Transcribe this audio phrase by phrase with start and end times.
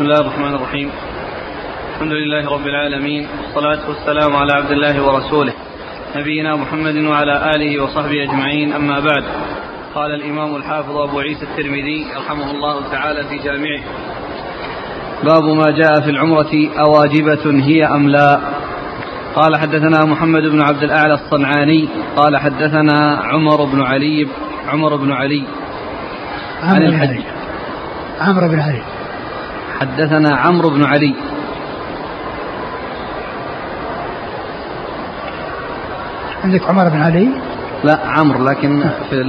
[0.00, 0.90] بسم الله الرحمن الرحيم.
[1.94, 5.52] الحمد لله رب العالمين والصلاة والسلام على عبد الله ورسوله
[6.16, 9.24] نبينا محمد وعلى آله وصحبه أجمعين أما بعد.
[9.94, 13.80] قال الإمام الحافظ أبو عيسى الترمذي رحمه الله تعالى في جامعه
[15.24, 18.40] باب ما جاء في العمرة أواجبة هي أم لا؟
[19.34, 24.28] قال حدثنا محمد بن عبد الأعلى الصنعاني قال حدثنا عمر بن علي
[24.68, 25.44] عمر بن علي.
[26.62, 27.22] عن الحج
[28.20, 28.82] عمرو بن علي.
[29.80, 31.14] حدثنا عمرو بن علي.
[36.44, 37.28] عندك عمر بن علي؟
[37.84, 39.22] لا عمرو لكن في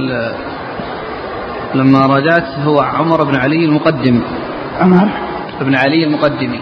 [1.74, 4.22] لما رجعت هو عمر بن علي المقدم.
[4.80, 5.08] عمر؟
[5.60, 6.60] بن علي المقدمي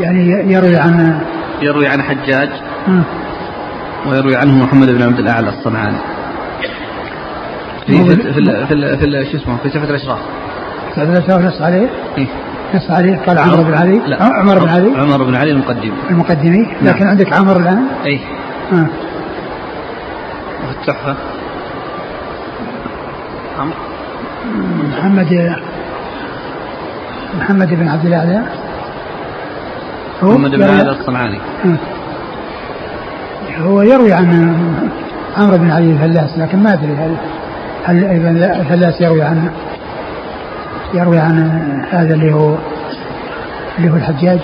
[0.00, 1.20] يعني يروي عن
[1.62, 2.50] يروي عن حجاج.
[4.06, 5.98] ويروي عنه محمد بن عبد الأعلى الصنعاني
[7.86, 8.32] في في
[8.96, 10.18] في, شو اسمه في صفه الأشراف.
[10.98, 12.26] الاشراف نص عليه؟ إيه؟
[12.74, 16.58] نص عليه قال عمرو بن علي لا عمر بن علي عمر بن علي المقدمي المقدمي
[16.58, 16.76] نعم.
[16.82, 17.08] لكن نعم.
[17.08, 18.20] عندك عمر الآن؟ اي
[18.72, 18.86] آه.
[20.68, 21.16] والتحفه
[23.58, 23.74] عمرو
[24.98, 25.56] محمد
[27.38, 28.42] محمد بن عبد الاعلى
[30.22, 31.78] محمد بن عبد الاعلى الصنعاني آه.
[33.62, 34.56] هو يروي عن
[35.36, 37.16] عمرو بن علي الفلاس لكن ما أدري هل
[37.84, 38.04] هل
[38.44, 39.50] الفلاس يروي عن
[40.94, 41.50] يروي عن
[41.90, 42.54] هذا اللي هو
[43.78, 44.40] اللي هو الحجاج.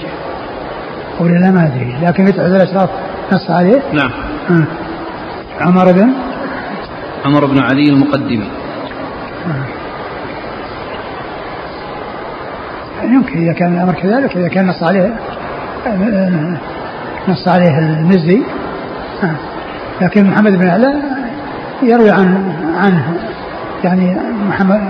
[1.20, 1.96] ولا لا ما أدري.
[2.02, 2.90] لكن في الأشراف.
[3.32, 4.10] نص عليه؟ نعم.
[4.50, 4.64] آه.
[5.60, 6.08] عمر بن؟
[7.24, 8.48] عمر بن علي المقدمي.
[9.46, 9.66] آه.
[13.04, 15.14] يمكن إذا كان الأمر كذلك إذا كان نص عليه.
[17.28, 18.42] نص عليه المزي.
[19.22, 19.36] آه.
[20.00, 21.02] لكن محمد بن علاء
[21.82, 23.14] يروي عن عنه.
[23.84, 24.16] يعني
[24.48, 24.80] محمد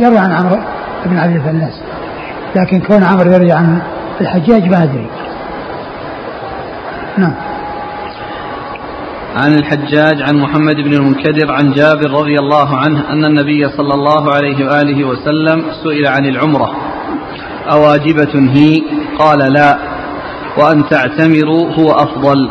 [0.00, 0.58] يروي عن عمرو.
[1.06, 1.80] بن عبد الفلاس
[2.56, 3.82] لكن كون عمرو يروي عن
[4.20, 5.06] الحجاج ما أدري.
[7.18, 7.34] نعم.
[9.36, 14.34] عن الحجاج عن محمد بن المنكدر عن جابر رضي الله عنه أن النبي صلى الله
[14.34, 16.70] عليه وآله وسلم سئل عن العمرة.
[17.72, 18.82] أواجبة هي؟
[19.18, 19.78] قال لا.
[20.58, 22.50] وأن تعتمروا هو أفضل.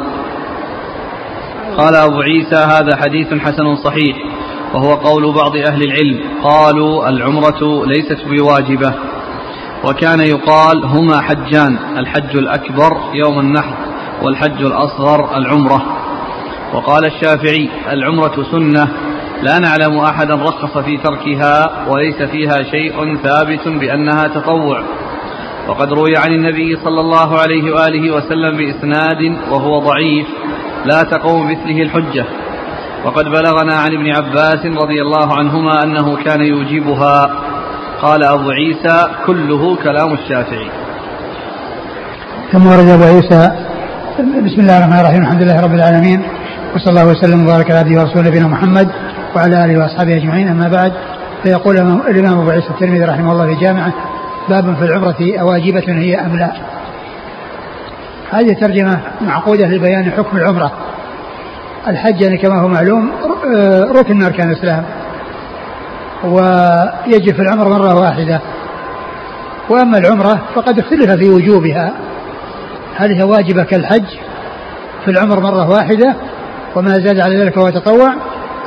[1.77, 4.30] قال أبو عيسى هذا حديث حسن صحيح.
[4.73, 6.19] وهو قول بعض أهل العلم.
[6.43, 8.93] قالوا العمرة ليست بواجبة.
[9.83, 13.73] وكان يقال هما حجان الحج الأكبر يوم النحر
[14.23, 15.81] والحج الأصغر العمرة.
[16.73, 18.87] وقال الشافعي العمرة سنة
[19.43, 24.83] لا نعلم أحدا رخص في تركها وليس فيها شيء ثابت بأنها تطوع.
[25.67, 30.27] وقد روي عن النبي صلى الله عليه وآله وسلم بإسناد وهو ضعيف
[30.85, 32.25] لا تقوم مثله الحجة.
[33.05, 37.29] وقد بلغنا عن ابن عباس رضي الله عنهما أنه كان يوجبها
[38.01, 40.69] قال أبو عيسى كله كلام الشافعي.
[42.51, 43.51] ثم ورد أبو عيسى
[44.19, 46.23] بسم الله الرحمن الرحيم الحمد لله رب العالمين
[46.75, 48.89] وصلى الله وسلم وبارك على عبده ورسوله نبينا محمد
[49.35, 50.93] وعلى آله وأصحابه أجمعين أما بعد
[51.43, 53.93] فيقول الامام أبو عيسى الترمذي رحمه الله في جامعه
[54.49, 56.51] باب في العمرة أواجبة هي أم لا؟
[58.31, 60.71] هذه ترجمه معقودة لبيان حكم العمرة.
[61.87, 63.11] الحج يعني كما هو معلوم
[63.55, 64.83] آه، ركن من اركان الاسلام
[66.23, 68.41] ويجب في العمر مرة واحدة.
[69.69, 71.93] وأما العمرة فقد اختلف في وجوبها.
[72.97, 74.05] هل هي واجبة كالحج
[75.05, 76.15] في العمر مرة واحدة
[76.75, 78.13] وما زاد على ذلك فهو تطوع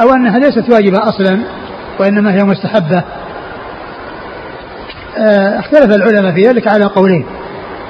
[0.01, 1.41] أو أنها ليست واجبة أصلا
[2.01, 3.03] وإنما هي مستحبة؟
[5.19, 7.27] آه، اختلف العلماء في ذلك على قولين.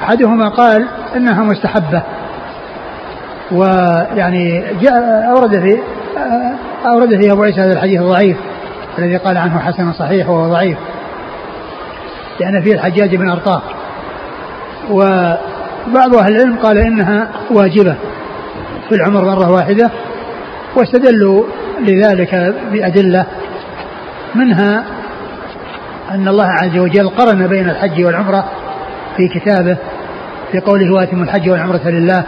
[0.02, 0.86] أحدهما قال
[1.16, 2.02] إنها مستحبة.
[3.52, 5.78] ويعني جاء أورد في
[6.86, 8.36] أورد في أبو عيسى هذا الحديث الضعيف
[8.98, 10.78] الذي قال عنه حسن صحيح وهو ضعيف.
[12.40, 13.62] لأن فيه الحجاج بن أرطاة
[14.90, 17.94] وبعض أهل العلم قال إنها واجبة.
[18.88, 19.90] في العمر مرة واحدة.
[20.76, 21.44] واستدلوا
[21.80, 23.26] لذلك بأدلة
[24.34, 24.84] منها
[26.10, 28.44] أن الله عز وجل قرن بين الحج والعمرة
[29.16, 29.76] في كتابه
[30.52, 32.24] في قوله وآتم الحج والعمرة لله.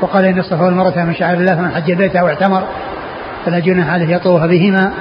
[0.00, 2.62] وقال إن الصفا والمروة من شعائر الله فمن حج البيت أو اعتمر
[3.46, 4.92] فلا جناح عليه يطوف بهما.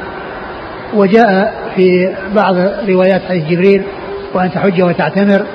[0.94, 2.56] وجاء في بعض
[2.90, 3.84] روايات حديث جبريل
[4.34, 5.46] وأن تحج وتعتمر.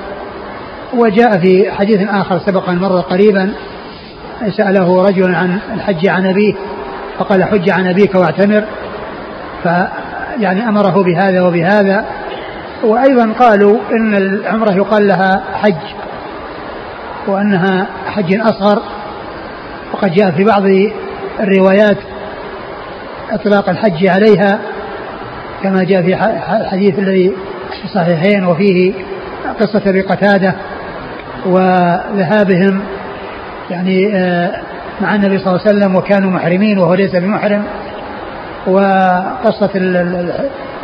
[0.94, 3.52] وجاء في حديث آخر سبق أن مر قريبا
[4.56, 6.54] سأله رجل عن الحج عن أبيه
[7.18, 8.64] فقال حج عن أبيك واعتمر.
[9.62, 12.04] فيعني أمره بهذا وبهذا.
[12.84, 15.94] وأيضا قالوا إن العمرة يقال لها حج
[17.26, 18.82] وأنها حج أصغر.
[19.92, 20.62] وقد جاء في بعض
[21.40, 21.98] الروايات
[23.30, 24.58] إطلاق الحج عليها
[25.62, 26.14] كما جاء في
[26.60, 27.32] الحديث الذي
[27.84, 28.92] الصحيحين وفيه
[29.60, 30.54] قصة أبي قتادة
[31.46, 32.80] وذهابهم
[33.70, 34.60] يعني آه،
[35.00, 37.64] مع النبي صلى الله عليه وسلم وكانوا محرمين وهو ليس بمحرم
[38.66, 39.70] وقصة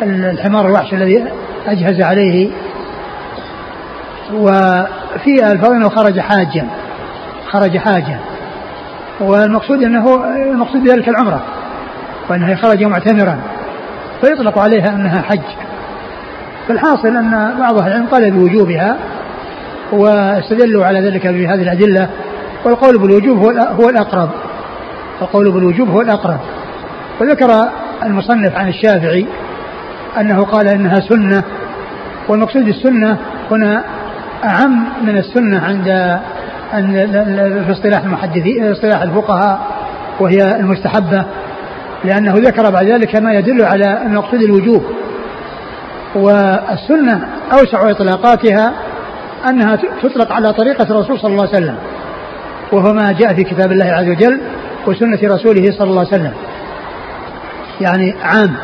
[0.01, 1.23] الحمار الوحش الذي
[1.67, 2.49] أجهز عليه.
[4.33, 6.67] وفي ألفاظ أنه خرج حاجا
[7.51, 8.19] خرج حاجا.
[9.19, 11.41] والمقصود أنه المقصود ذلك العمرة
[12.29, 13.37] وأنه خرج معتمرا
[14.21, 15.41] فيطلق عليها أنها حج.
[16.67, 18.97] فالحاصل أن بعض أهل العلم قال بوجوبها
[19.91, 22.09] واستدلوا على ذلك بهذه الأدلة
[22.65, 24.29] والقول بالوجوب هو هو الأقرب.
[25.21, 26.39] القول بالوجوب هو الأقرب.
[27.21, 27.69] وذكر
[28.03, 29.25] المصنف عن الشافعي
[30.19, 31.43] أنه قال إنها سنة
[32.27, 33.17] والمقصود السنة
[33.51, 33.83] هنا
[34.43, 36.19] أعم من السنة عند
[36.71, 39.59] في اصطلاح المحدثين اصطلاح الفقهاء
[40.19, 41.25] وهي المستحبة
[42.03, 44.83] لأنه ذكر بعد ذلك ما يدل على المقصود الوجوب.
[46.15, 48.73] والسنة أوسع إطلاقاتها
[49.49, 51.75] أنها تطلق على طريقة الرسول صلى الله عليه وسلم
[52.71, 54.41] وهو ما جاء في كتاب الله عز وجل
[54.87, 56.33] وسنة رسوله صلى الله عليه وسلم.
[57.81, 58.55] يعني عام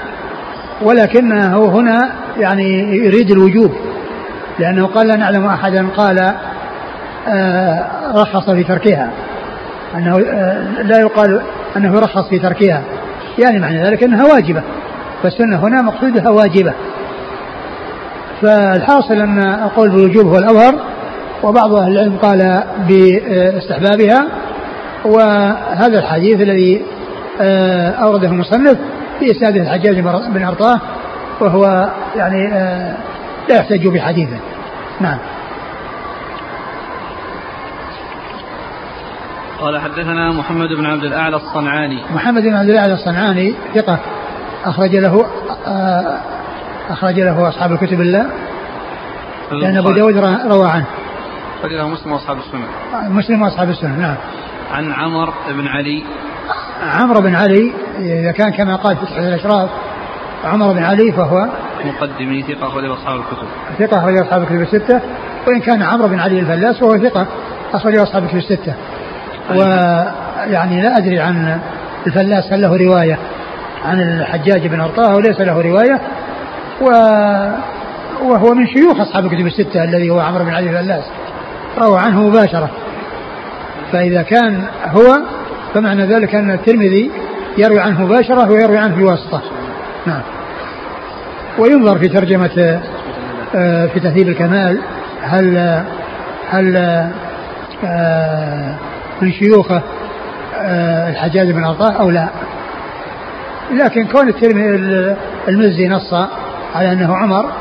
[0.82, 3.72] ولكنه هنا يعني يريد الوجوب
[4.60, 6.34] لأنه قال لا نعلم أحدا قال
[8.16, 9.10] رخص في تركها.
[9.96, 11.42] أنه آه لا يقال
[11.78, 12.82] أنه رخص في تركها.
[13.40, 14.62] يعني معنى ذلك أنها واجبة.
[15.24, 16.74] فالسنة هنا مقصودها واجبة.
[18.42, 20.76] فالحاصل أن القول بالوجوب هو الأظهر
[21.44, 24.28] وبعض أهل العلم قال باستحبابها.
[25.06, 26.82] وهذا الحديث الذي
[27.42, 28.78] آه، أورده المصنف
[29.20, 30.00] في إسناد الحجاج
[30.34, 30.82] بن أرطاه
[31.40, 32.96] وهو يعني آه،
[33.50, 34.38] لا يحتج بحديثه.
[35.00, 35.18] نعم.
[39.62, 42.04] قال حدثنا محمد بن عبد الأعلى الصنعاني.
[42.14, 44.00] محمد بن عبد الأعلى الصنعاني ثقة.
[44.66, 45.26] أخرج له
[45.68, 46.20] آه،
[46.90, 48.26] أخرج له أصحاب الكتب الله
[49.52, 50.86] لأن أبو داود روى عنه.
[51.60, 52.66] أخرج له مسلم وأصحاب السنة.
[53.10, 54.16] مسلم وأصحاب السنة نعم.
[54.72, 56.04] عن عمر بن علي.
[56.84, 59.70] عمرو بن علي إذا كان كما قال في الأشراف
[60.46, 61.48] عمر بن علي فهو
[61.86, 63.48] مقدمي ثقة أخرج أصحاب الكتب.
[63.80, 65.02] ثقة أخرج أصحاب الكتب الستة.
[65.48, 67.28] وإن كان عمرو بن علي الفلاس فهو ثقة
[67.74, 68.74] أخرج أصحاب الكتب الستة.
[69.50, 71.60] ويعني لا أدري عن
[72.08, 73.18] الفلاس هل له رواية
[73.86, 76.02] عن الحجاج بن أرطاة وليس له رواية
[76.82, 76.90] و
[78.22, 81.04] وهو من شيوخ أصحاب الكتب الستة الذي هو عمرو بن علي الفلاس
[81.78, 82.70] روى عنه مباشرة.
[83.92, 85.20] فإذا كان هو
[85.74, 87.12] فمعنى ذلك أن الترمذي
[87.58, 89.42] يروي عنه مباشرة ويروي عنه بواسطة
[90.06, 90.22] نعم.
[91.60, 92.80] وينظر في ترجمة
[93.56, 94.80] آه، في تهذيب الكمال
[95.22, 95.58] هل
[96.50, 96.76] هل
[97.86, 98.76] آه،
[99.22, 99.82] من شيوخه
[100.56, 102.30] آه، الحجاج بن عطاء أو لا؟
[103.72, 105.16] لكن كون الترمذي
[105.48, 106.14] المزي نص
[106.76, 107.52] على أنه عمر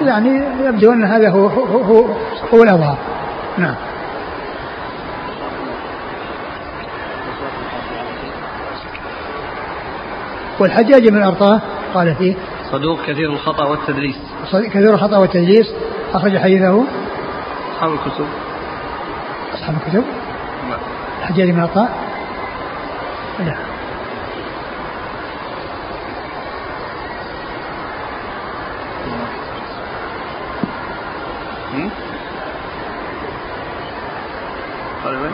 [0.00, 2.04] يعني يبدو أن هذا هو هو, هو,
[2.54, 2.96] هو الأظهر.
[3.58, 3.74] نعم.
[10.58, 11.60] والحجاج بن أرطاه
[11.94, 12.34] قال فيه
[12.72, 14.16] صدوق كثير الخطأ والتدليس.
[14.52, 15.66] كثير الخطأ والتدليس.
[16.14, 16.84] أخرج حديثه.
[17.72, 18.26] أصحاب الكتب.
[19.54, 20.04] أصحاب الكتب.
[20.70, 20.76] لا
[21.36, 21.88] بن أرطاه
[23.38, 23.54] لا
[35.04, 35.32] قال وين؟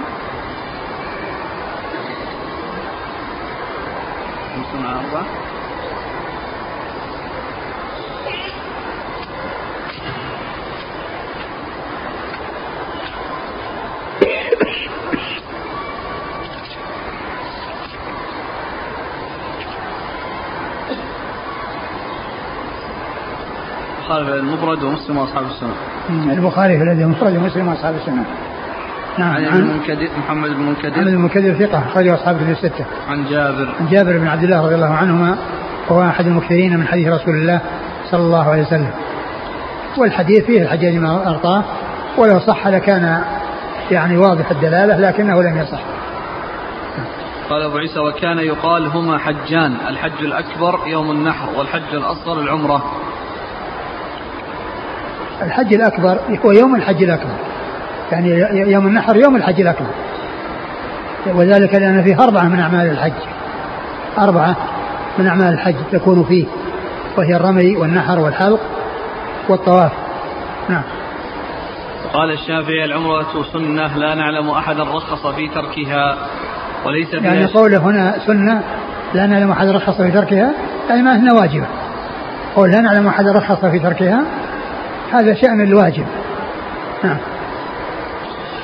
[4.59, 5.27] مسلم أربعة
[24.09, 25.75] البخاري المفرد ومسلم وأصحاب السنة.
[26.33, 28.25] البخاري في الذي المفرد ومسلم وأصحاب السنة.
[29.19, 32.85] نعم عن المنكدر محمد بن المنكدر محمد بن المنكدر ثقة أخرجه أصحاب الكتب الستة.
[33.09, 35.39] عن جابر عن جابر بن عبد الله رضي الله عنهما
[35.89, 37.61] وهو أحد المكثرين من حديث رسول الله
[38.11, 38.91] صلى الله عليه وسلم.
[39.99, 41.65] والحديث فيه الحجاج من أرطاه
[42.19, 43.23] ولو صح لكان
[43.91, 45.81] يعني واضح الدلالة لكنه لم يصح.
[47.51, 52.85] قال أبو عيسى وكان يقال هما حجان الحج الأكبر يوم النحر والحج الأصغر العمرة
[55.43, 57.35] الحج الأكبر هو يوم الحج الأكبر.
[58.13, 58.31] يعني
[58.73, 59.91] يوم النحر يوم الحج الأكبر.
[61.27, 63.13] وذلك لأن فيه أربعة من أعمال الحج.
[64.19, 64.57] أربعة
[65.19, 66.47] من أعمال الحج تكون فيه
[67.17, 68.61] وهي الرمي والنحر والحلق
[69.49, 69.93] والطواف.
[70.69, 70.83] نعم.
[72.13, 76.17] قال الشافعي العمرة سنة لا نعلم أحدا رخص في تركها
[76.87, 78.63] وليس يعني قوله هنا سنة
[79.15, 80.55] لا نعلم أحدا رخص في تركها؟
[80.89, 81.67] يعني ما هنا واجبة.
[82.57, 84.25] قول لا نعلم أحدا رخص في تركها
[85.13, 86.05] هذا شأن الواجب.
[87.05, 87.17] نعم.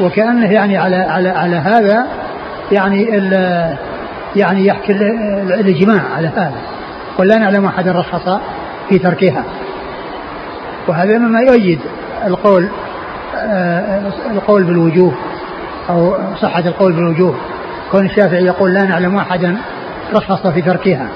[0.00, 2.06] وكأنه يعني على على على هذا
[2.72, 3.02] يعني
[4.37, 4.92] يعني يحكي
[5.42, 6.58] الإجماع على هذا.
[7.18, 8.38] ولا نعلم أحدا رخص
[8.88, 9.44] في تركها.
[10.88, 11.80] وهذا مما يؤيد
[12.26, 12.68] القول
[13.37, 15.14] آه، القول بالوجوب
[15.90, 17.34] أو صحة القول بالوجوب
[17.92, 19.56] كون الشافعي يقول لا نعلم أحدا
[20.12, 21.08] رخص في تركها.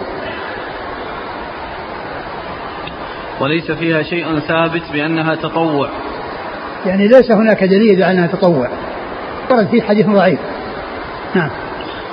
[3.40, 5.88] وليس فيها شيء ثابت بأنها تطوع.
[6.86, 8.68] يعني ليس هناك دليل على أنها تطوع.
[9.50, 10.38] ورد في حديث ضعيف.
[11.34, 11.50] نعم.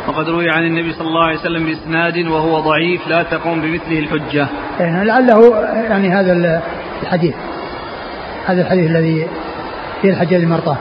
[0.07, 4.47] وقد روي عن النبي صلى الله عليه وسلم بإسناد وهو ضعيف لا تقوم بمثله الحجة.
[4.79, 6.61] يعني لعله يعني هذا
[7.01, 7.35] الحديث.
[8.45, 9.27] هذا الحديث الذي
[10.01, 10.77] في الحجة المرطاة.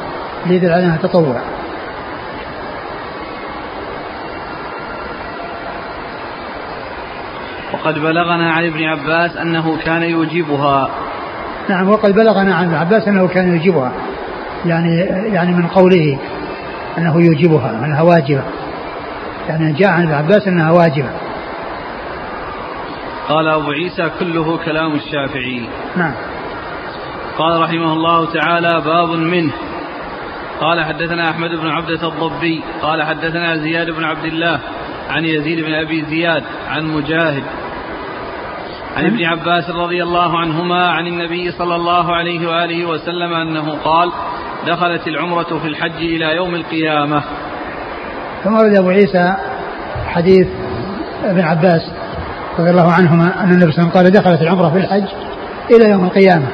[0.47, 1.41] يدل على أنها تطوع.
[7.83, 10.91] وقد بلغنا عن ابن عباس أنه كان يوجبها
[11.69, 13.93] نعم وقد بلغنا عن ابن عباس أنه كان يوجبها
[14.67, 15.01] يعني
[15.35, 16.19] يعني من قوله
[16.99, 18.43] أنه يوجبها أنها واجبة.
[19.49, 21.11] يعني جاء عن ابن عباس أنها واجبة.
[23.29, 25.63] قال أبو عيسى كله كلام الشافعي.
[25.97, 26.15] نعم.
[27.39, 29.53] قال رحمه الله تعالى باب منه.
[30.61, 32.63] قال حدثنا أحمد بن عبدة الضبي.
[32.83, 34.61] قال حدثنا زياد بن عبد الله
[35.11, 37.43] عن يزيد بن أبي زياد عن مجاهد.
[38.97, 44.13] عن ابن عباس رضي الله عنهما عن النبي صلى الله عليه وآله وسلم أنه قال
[44.67, 47.23] دخلت العمرة في الحج إلى يوم القيامة.
[48.45, 49.35] ثم ورد أبو عيسى
[50.07, 50.49] حديث
[51.25, 51.81] ابن عباس
[52.59, 55.09] رضي الله عنهما أن النبي صلى الله عليه وسلم قال دخلت العمرة في الحج
[55.71, 56.47] إلى يوم القيامة.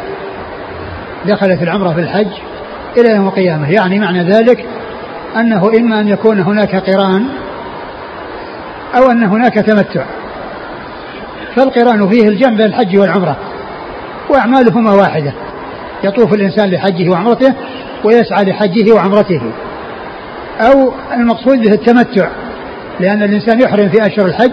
[1.26, 2.32] دخلت العمرة في الحج
[2.96, 3.70] إلى يوم القيامة.
[3.70, 4.66] يعني معنى ذلك
[5.36, 7.28] أنه إما أن يكون هناك قران
[8.96, 10.04] أو أن هناك تمتع.
[11.58, 13.36] فالقران فيه الجمع بين الحج والعمرة
[14.30, 15.32] وأعمالهما واحدة
[16.04, 17.54] يطوف الإنسان لحجه وعمرته
[18.04, 19.40] ويسعى لحجه وعمرته
[20.60, 22.28] أو المقصود به التمتع
[23.00, 24.52] لأن الإنسان يحرم في أشهر الحج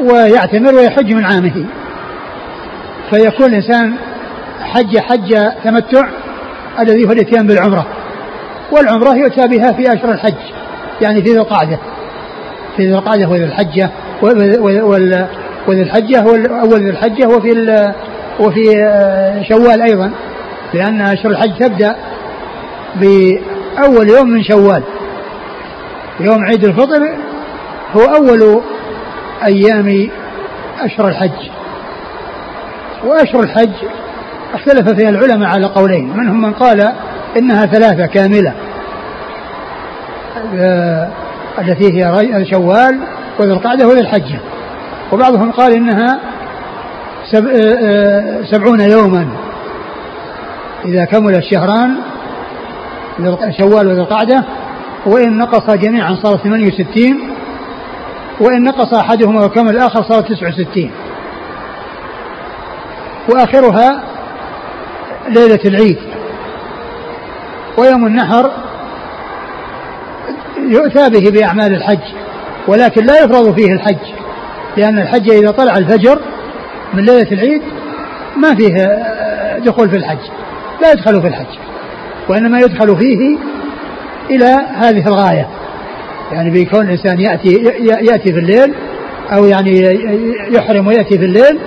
[0.00, 1.64] ويعتمر ويحج من عامه
[3.10, 3.94] فيكون الإنسان
[4.62, 5.34] حج حج
[5.64, 6.08] تمتع
[6.80, 7.86] الذي هو الإتيان بالعمرة
[8.72, 10.34] والعمرة يؤتى بها في أشهر الحج
[11.02, 11.78] يعني في ذي القعدة
[12.76, 13.90] في ذي القعدة وذي الحجة
[15.68, 16.20] وذي الحجة
[16.60, 17.92] أول ذي الحجة وفي
[18.40, 18.64] وفي
[19.48, 20.10] شوال أيضا
[20.74, 21.96] لأن أشهر الحج تبدأ
[22.96, 24.82] بأول يوم من شوال.
[26.20, 27.08] يوم عيد الفطر
[27.96, 28.62] هو أول
[29.44, 30.10] أيام
[30.80, 31.50] أشهر الحج.
[33.04, 33.72] وأشهر الحج
[34.54, 36.92] اختلف فيها العلماء على قولين منهم من قال
[37.38, 38.54] إنها ثلاثة كاملة.
[40.54, 41.08] آه،
[41.58, 43.00] التي هي شوال
[43.38, 44.40] وذو القعدة وذو الحجة.
[45.12, 46.20] وبعضهم قال إنها
[47.34, 49.28] آه، آه، سبعون يوما.
[50.84, 51.96] إذا كمل الشهران
[53.60, 54.44] شوال وذو القعدة
[55.06, 57.30] وإن نقص جميعا صار 68
[58.40, 60.90] وإن نقص أحدهما وكمل الآخر صار 69
[63.28, 64.02] وآخرها
[65.28, 65.98] ليلة العيد.
[67.78, 68.50] ويوم النحر
[70.58, 72.14] يؤتى به بأعمال الحج
[72.68, 74.27] ولكن لا يفرض فيه الحج.
[74.76, 76.18] لأن الحج إذا طلع الفجر
[76.94, 77.62] من ليلة العيد
[78.36, 78.74] ما فيه
[79.58, 80.18] دخول في الحج
[80.82, 81.58] لا يدخل في الحج
[82.28, 83.36] وإنما يدخل فيه
[84.30, 85.48] إلى هذه الغاية.
[86.32, 87.48] يعني بيكون الإنسان يأتي
[87.80, 88.74] يأتي في الليل
[89.32, 89.98] أو يعني
[90.50, 91.58] يحرم ويأتي في الليل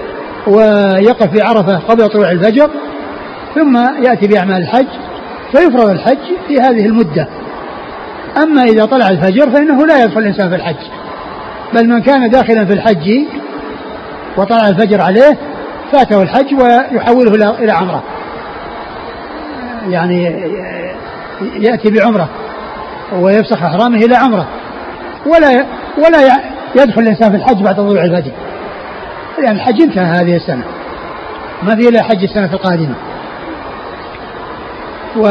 [0.48, 2.70] ويقف في عرفة قبل طلوع الفجر
[3.56, 4.88] ثم يأتي بأعمال الحج
[5.52, 6.18] فيفرض الحج
[6.48, 7.28] في هذه المدة.
[8.44, 11.01] أما إذا طلع الفجر فإنه لا يدخل الإنسان في الحج.
[11.74, 13.10] بل من كان داخلا في الحج
[14.38, 15.38] وطلع الفجر عليه
[15.92, 18.04] فاته الحج ويحوله إلى عمرة.
[19.90, 20.24] يعني
[21.60, 22.30] يأتي بعمرة
[23.14, 24.48] ويفسخ إحرامه إلى عمرة.
[25.26, 25.66] ولا
[25.98, 26.42] ولا
[26.76, 28.32] يدخل الإنسان في الحج بعد طلوع الفجر.
[29.38, 30.64] لأن يعني الحج انتهى هذه السنة.
[31.64, 32.96] ما في إلا حج السنة القادمة.
[35.18, 35.28] و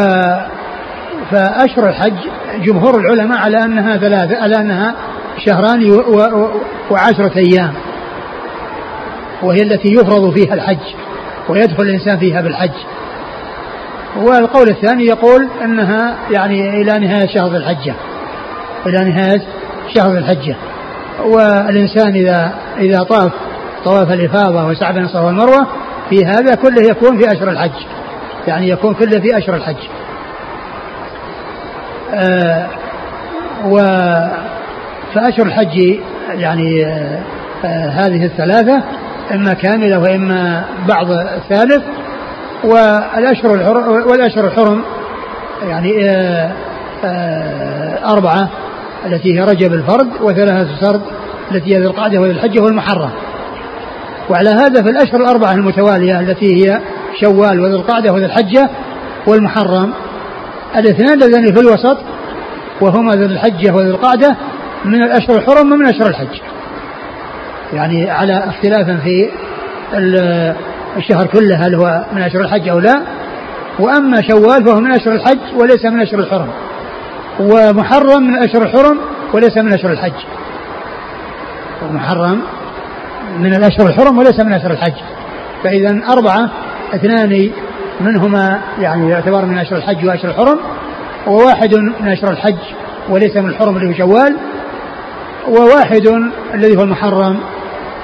[1.30, 2.16] فأشهر الحج
[2.62, 4.94] جمهور العلماء على أنها ثلاثة على أنها
[5.38, 6.02] شهران.
[6.90, 7.74] وعشرة أيام.
[9.42, 10.94] وهي التي يفرض فيها الحج
[11.48, 12.74] ويدخل الإنسان فيها بالحج.
[14.16, 17.94] والقول الثاني يقول أنها يعني إلى نهاية شهر الحجة.
[18.86, 19.42] إلى نهاية
[19.94, 20.56] شهر الحجة.
[21.24, 23.32] والإنسان إذا إذا طاف
[23.84, 25.66] طواف الإفاضة وسعى بين الصفا والمروة
[26.10, 27.86] في هذا كله يكون في أشهر الحج.
[28.46, 29.88] يعني يكون كله في أشهر الحج.
[32.14, 32.66] آه
[33.66, 33.78] و
[35.14, 35.98] فأشهر الحج
[36.30, 37.18] يعني آه
[37.64, 38.82] آه هذه الثلاثة
[39.34, 41.82] إما كاملة وإما بعض الثالث
[42.64, 44.82] والأشهر الحرم والأشهر الحرم
[45.62, 46.10] يعني
[47.04, 48.48] آه، أربعة
[49.06, 51.00] التي هي رجب الفرد وثلاثة سرد
[51.52, 53.10] التي هي ذي القعدة وذي الحجة والمحرم.
[54.30, 56.80] وعلى هذا في الأشهر الأربعة المتوالية التي هي
[57.20, 58.70] شوال وذي القعدة وذي الحجة
[59.26, 59.92] والمحرم.
[60.76, 61.98] الاثنان اللذان في الوسط
[62.80, 64.36] وهما ذي الحجة وذي القعدة
[64.84, 66.40] من الأشهر الحرم ومن أشهر الحج.
[67.72, 69.30] يعني على اختلاف في
[70.96, 73.02] الشهر كله هل هو من أشهر الحج أو لا.
[73.78, 76.48] وأما شوال فهو من أشهر الحج وليس من أشهر الحرم.
[77.40, 78.98] ومحرم من أشهر الحرم
[79.32, 80.24] وليس من أشهر الحج.
[81.82, 82.40] ومحرم
[83.38, 84.94] من الأشهر الحرم وليس من أشهر الحج.
[85.64, 86.50] فإذا أربعة
[86.94, 87.50] اثنان
[88.00, 90.58] منهما يعني يعتبر من أشهر الحج وأشهر الحرم
[91.26, 92.58] وواحد من أشهر الحج
[93.08, 94.36] وليس من الحرم اللي هو شوال
[95.50, 96.06] وواحد
[96.54, 97.40] الذي هو المحرم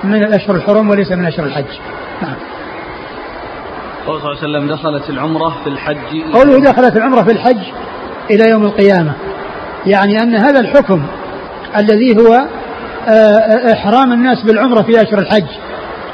[0.05, 1.65] من الأشهر الحرم وليس من أشهر الحج.
[2.23, 2.35] نعم.
[4.07, 7.63] قول صلى الله عليه وسلم دخلت العمرة في الحج قوله دخلت العمرة في الحج
[8.31, 9.13] إلى يوم القيامة.
[9.87, 11.03] يعني أن هذا الحكم
[11.77, 12.35] الذي هو
[13.09, 15.47] آه، آه، إحرام الناس بالعمرة في أشهر الحج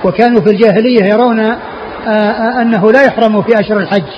[0.04, 4.08] وكانوا في الجاهلية يرون آه، أنه لا يحرم في أشهر الحج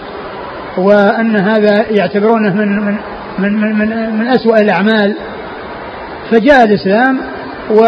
[0.78, 2.96] وأن هذا يعتبرونه من من
[3.38, 5.16] من من, من, من أسوأ الأعمال.
[6.30, 7.20] فجاء الإسلام
[7.70, 7.84] و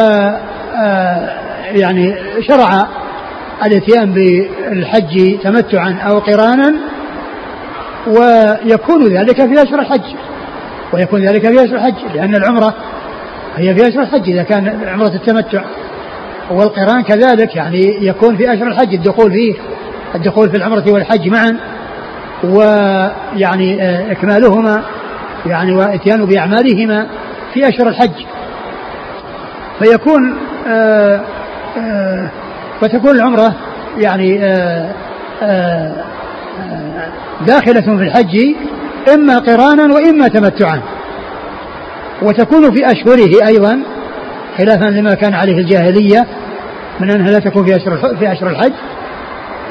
[1.73, 2.15] يعني
[2.49, 2.89] شرع
[3.67, 6.75] الإتيان بالحج تمتعا أو قرانا
[8.07, 10.15] ويكون ذلك في أشهر الحج.
[10.93, 12.75] ويكون ذلك في أشهر الحج لأن العمرة
[13.57, 15.65] هي في أشهر الحج إذا كان عمرة التمتع.
[16.51, 19.55] والقران كذلك يعني يكون في أشهر الحج الدخول فيه
[20.15, 21.57] الدخول في العمرة والحج معا.
[22.45, 24.83] ويعني آه، إكمالهما
[25.47, 27.07] يعني واتيان بأعمالهما.
[27.57, 28.25] في أشهر الحج.
[29.79, 31.21] فيكون آه،
[31.79, 32.31] آه،
[32.81, 33.55] فتكون العمرة
[33.99, 34.45] يعني
[35.43, 35.93] آه،
[37.47, 38.55] داخلة في الحج
[39.15, 40.81] إما قرانا وإما تمتعا.
[42.23, 43.83] وتكون في أشهره أيضا
[44.59, 46.27] خلافا لما كان عليه الجاهلية
[47.01, 48.73] من أنها لا تكون في أشهر في أشهر الحج.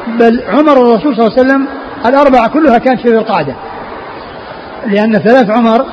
[0.08, 1.67] بل عمر الرسول صلى الله عليه وسلم
[2.06, 3.56] الأربعة كلها كانت في القعدة.
[4.88, 5.86] لأن ثلاث عمر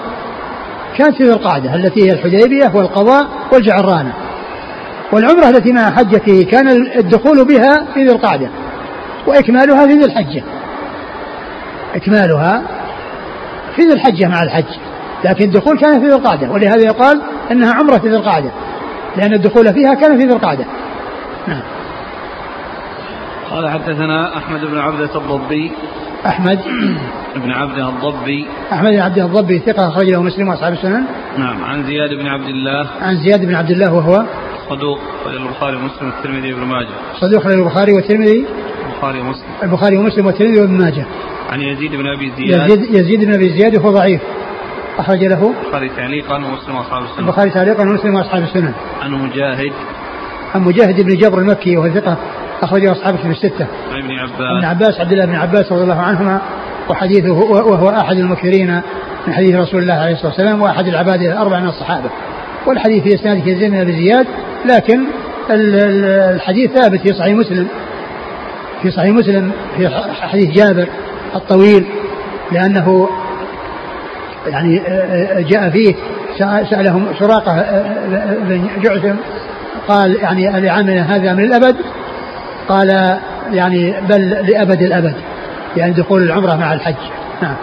[0.98, 4.12] كانت في القعدة التي هي الحديبية والقضاء والجعرانة.
[5.12, 8.50] والعمرة التي مع حجته كان الدخول بها في ذي القعدة
[9.26, 10.42] وإكمالها في ذي الحجة.
[11.94, 12.62] إكمالها
[13.76, 14.78] في ذي الحجة مع الحج
[15.24, 18.50] لكن الدخول كان في ذي القعدة ولهذا يقال أنها عمرة في ذي القعدة
[19.16, 20.64] لأن الدخول فيها كان في ذي القعدة.
[21.48, 21.62] نعم.
[23.50, 25.72] قال حدثنا أحمد بن عبدة الضبي
[26.26, 26.58] أحمد.
[27.36, 28.46] بن عبده الضبي.
[28.72, 31.04] أحمد بن عبده الضبي ثقة أخرجه مسلم وأصحاب السنن.
[31.38, 32.86] نعم عن زياد بن عبد الله.
[33.00, 34.24] عن زياد بن عبد الله وهو؟
[34.70, 36.88] صدوق خرج البخاري ومسلم والترمذي وابن ماجه.
[37.20, 38.44] صدوق خرج البخاري والترمذي؟
[38.86, 39.44] البخاري ومسلم.
[39.62, 41.06] البخاري ومسلم والترمذي وابن ماجه.
[41.50, 42.70] عن يزيد بن أبي زياد.
[42.70, 44.20] يزيد, يزيد بن أبي زياد وهو ضعيف.
[44.98, 47.18] أخرج له؟ البخاري تعليقا ومسلم وأصحاب السنن.
[47.18, 48.72] البخاري تعليقا ومسلم وأصحاب السنن.
[49.02, 49.72] عن مجاهد.
[50.54, 52.16] عن مجاهد بن جبر المكي وهو ثقة
[52.62, 53.66] أخرجه أصحاب في الستة.
[53.92, 54.40] عن ابن عباس.
[54.58, 56.40] ابن عباس عبد الله بن عباس رضي الله عنهما
[56.88, 58.80] وحديثه وهو أحد المكثرين
[59.26, 62.10] من حديث رسول الله عليه الصلاة والسلام وأحد العباد الأربع من الصحابة.
[62.66, 64.26] والحديث في إسناده يزيد بن أبي زياد
[64.64, 65.04] لكن
[65.50, 67.68] الحديث ثابت في صحيح مسلم.
[68.82, 69.88] في صحيح مسلم في
[70.20, 70.88] حديث جابر
[71.34, 71.86] الطويل
[72.52, 73.08] لأنه
[74.46, 74.82] يعني
[75.38, 75.94] جاء فيه
[76.70, 77.64] سألهم سراقة
[78.48, 79.14] بن جعثم
[79.88, 81.76] قال يعني لعمل هذا من الأبد؟
[82.68, 83.18] قال
[83.52, 85.14] يعني بل لأبد الأبد
[85.76, 86.94] يعني دخول العمرة مع الحج.
[87.42, 87.54] نعم.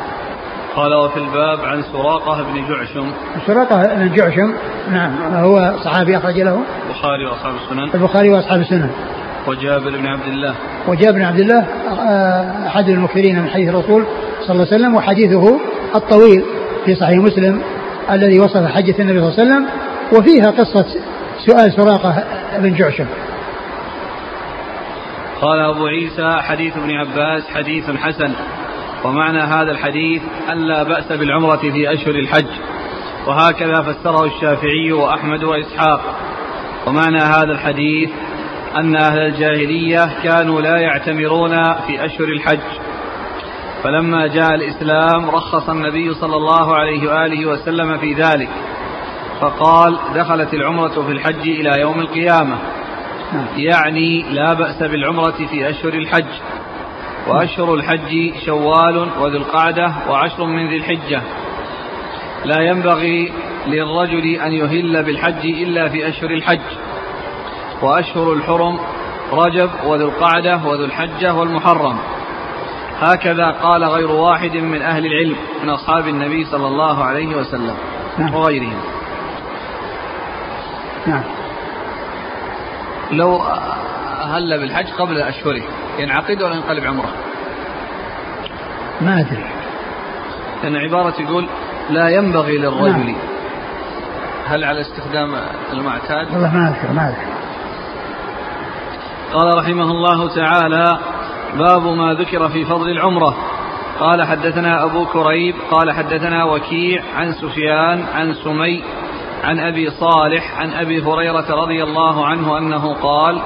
[0.76, 3.12] قال وفي الباب عن سراقة بن جعشم.
[3.48, 4.54] سراقة بن جعشم
[4.92, 6.62] نعم هو صحابي أخرج له.
[6.88, 7.90] البخاري وأصحاب السنن.
[7.94, 8.90] البخاري وأصحاب السنن.
[9.48, 10.56] وجابر بن عبد الله.
[10.88, 14.06] وجابر بن عبد الله آه، أحد المكثرين من حديث الرسول
[14.42, 15.60] صلى الله عليه وسلم وحديثه
[15.96, 16.44] الطويل
[16.86, 17.62] في صحيح مسلم
[18.12, 19.66] الذي وصف حجة النبي صلى الله عليه وسلم
[20.14, 20.86] وفيها قصة
[21.46, 22.24] سؤال سراقة
[22.58, 23.06] بن جعشم.
[25.42, 28.34] قال أبو عيسى حديث ابن عباس حديث حسن.
[29.06, 30.22] ومعنى هذا الحديث
[30.52, 32.48] أن لا بأس بالعمرة في أشهر الحج.
[33.28, 36.02] وهكذا فسره الشافعي وأحمد وإسحاق.
[36.88, 38.10] ومعنى هذا الحديث
[38.76, 42.60] أن أهل الجاهلية كانوا لا يعتمرون في أشهر الحج.
[43.84, 48.50] فلما جاء الإسلام رخص النبي صلى الله عليه وآله وسلم في ذلك.
[49.42, 52.58] فقال دخلت العمرة في الحج إلى يوم القيامة.
[53.58, 56.32] يعني لا بأس بالعمرة في أشهر الحج.
[57.28, 61.22] وأشهر الحج شوال وذو القعدة وعشر من ذي الحجة.
[62.46, 63.32] لا ينبغي
[63.68, 66.60] للرجل أن يهل بالحج إلا في أشهر الحج.
[67.82, 68.80] وأشهر الحرم
[69.32, 71.98] رجب وذو القعدة وذو الحجة والمحرم.
[73.00, 77.76] هكذا قال غير واحد من أهل العلم من أصحاب النبي صلى الله عليه وسلم
[78.18, 78.36] نعم.
[78.36, 78.82] وغيرهم.
[81.08, 81.24] نعم.
[83.12, 83.42] لو
[84.22, 85.64] هل بالحج قبل أشهره
[86.00, 87.10] ينعقد ولا ينقلب عمره؟
[89.02, 89.46] ما أدري.
[90.64, 91.48] لأن عبارة يقول
[91.90, 93.06] لا ينبغي للرجل.
[93.06, 93.16] نعم.
[94.48, 95.36] هل على استخدام
[95.74, 97.30] المعتاد؟ والله ما أذكر ما أذكر.
[99.34, 100.98] قال رحمه الله تعالى
[101.58, 103.36] باب ما ذكر في فضل العمرة.
[104.00, 108.84] قال حدثنا أبو كريب قال حدثنا وكيع عن سفيان عن سمي
[109.44, 113.42] عن أبي صالح عن أبي هريرة رضي الله عنه أنه قال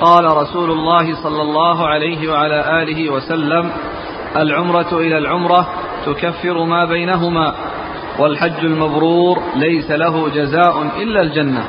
[0.00, 3.70] قال رسول الله صلى الله عليه وعلى آله وسلم
[4.36, 5.68] العمرة إلى العمرة
[6.06, 7.54] تكفر ما بينهما
[8.18, 11.64] والحج المبرور ليس له جزاء إلا الجنة.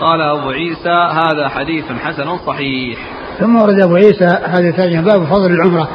[0.00, 2.98] قال أبو عيسى هذا حديث حسن صحيح.
[3.38, 5.88] ثم ورد أبو عيسى هذه الترجمة باب فضل العمرة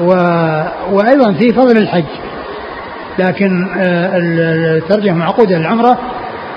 [0.00, 0.10] و...
[0.92, 2.27] وأيضا في فضل الحج.
[3.18, 4.10] لكن آه،
[4.76, 5.98] الترجمة معقودة للعمرة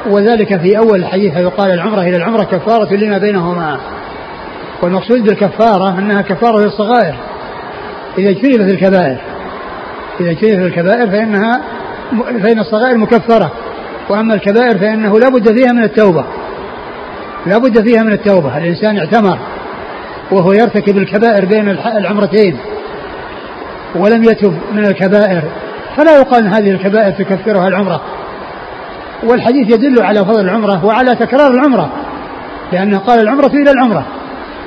[0.10, 3.80] وذلك في أول الحديث يقال العمرة إلى العمرة كفارة لما بينهما.
[4.82, 7.15] والمقصود بالكفارة أنها كفارة للصغائر.
[8.17, 9.17] إذا اجتنبت الكبائر
[10.19, 11.62] إذا اجتنبت الكبائر فإنها
[12.43, 13.52] فإن الصغائر مكفرة.
[14.10, 16.26] وأما الكبائر فإنه لا بد فيها من التوبة.
[17.45, 18.58] لا بد فيها من التوبة.
[18.58, 19.38] الإنسان اعتمر
[20.32, 22.58] وهو يرتكب الكبائر بين العمرتين
[23.95, 25.43] ولم يتب من الكبائر.
[25.97, 28.01] فلا يقال أن هذه الكبائر تكفرها العمرة.
[29.23, 31.91] والحديث يدل على فضل العمرة وعلى تكرار العمرة
[32.73, 34.06] لأنه قال العمرة إلى العمرة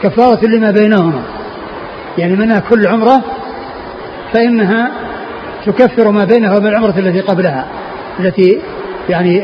[0.02, 1.22] كفارة لما بينهما.
[2.18, 3.22] يعني منها كل عمرة
[4.32, 4.90] فإنها
[5.66, 7.66] تكفر ما بينها وبين العمرة التي قبلها
[8.20, 8.60] التي
[9.08, 9.42] يعني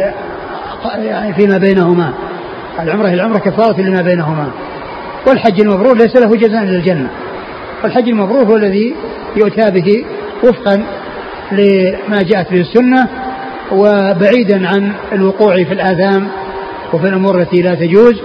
[0.99, 2.13] يعني فيما بينهما.
[2.81, 4.51] العمرة العمرة كفارة لما بينهما.
[5.27, 7.11] والحج المبرور ليس له جزاء إلا الجنة.
[7.85, 8.95] والحج المبرور هو الذي
[9.37, 10.05] يؤتى به
[10.45, 10.85] وفقا
[11.53, 13.09] لما جاءت به السنة
[13.73, 16.29] وبعيدا عن الوقوع في الآثام
[16.93, 18.21] وفي الأمور التي لا تجوز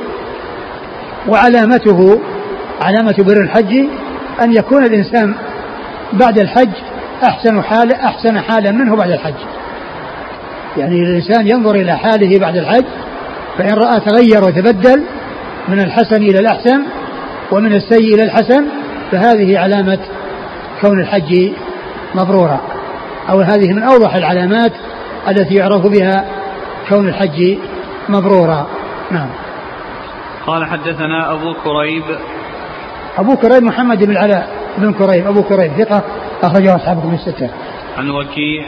[1.28, 2.20] وعلامته
[2.82, 3.74] علامة بر الحج
[4.42, 5.36] أن يكون الإنسان
[6.14, 6.74] بعد الحج
[7.24, 9.34] أحسن حال أحسن حالا منه بعد الحج.
[10.78, 12.86] يعني الإنسان ينظر إلى حاله بعد الحج
[13.58, 15.04] فإن رأى تغير وتبدل
[15.68, 16.82] من الحسن إلى الأحسن
[17.52, 18.66] ومن السيء إلى الحسن
[19.12, 20.00] فهذه علامة
[20.82, 21.52] كون الحج
[22.16, 22.75] مبرورا.
[23.30, 24.72] أو هذه من أوضح العلامات
[25.28, 26.26] التي يعرف بها
[26.90, 27.58] كون الحج
[28.10, 28.68] مبرورا.
[29.12, 29.30] نعم.
[30.48, 32.04] قال حدثنا أبو كريب.
[33.18, 35.28] أبو كريب محمد بن العلاء بن كريب.
[35.28, 36.04] أبو كريب ثقة
[36.44, 37.50] أخرجه أصحابكم الستة.
[37.98, 38.66] عن وكيع.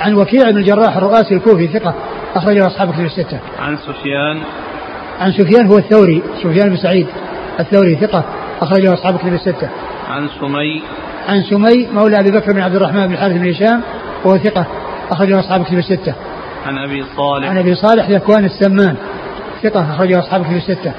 [0.00, 1.94] عن وكيع بن الجراح الرؤاسي الكوفي ثقة
[2.34, 3.38] أخرجه أصحاب كتب الستة.
[3.58, 4.42] عن سفيان.
[5.20, 7.06] عن سفيان هو الثوري سفيان بن سعيد
[7.60, 8.24] الثوري ثقة
[8.60, 9.68] أخرجه أصحاب كتب الستة.
[10.08, 10.82] عن سمي.
[11.28, 13.82] عن سمي مولى أبي بكر بن عبد الرحمن بن الحارث بن هشام
[14.24, 14.66] وهو ثقة
[15.10, 16.14] أخرجه أصحاب كتب الستة.
[16.66, 18.96] عن أبي صالح عن أبي صالح ذكوان السمان
[19.62, 20.92] ثقة أخرجه أصحاب كتب الستة.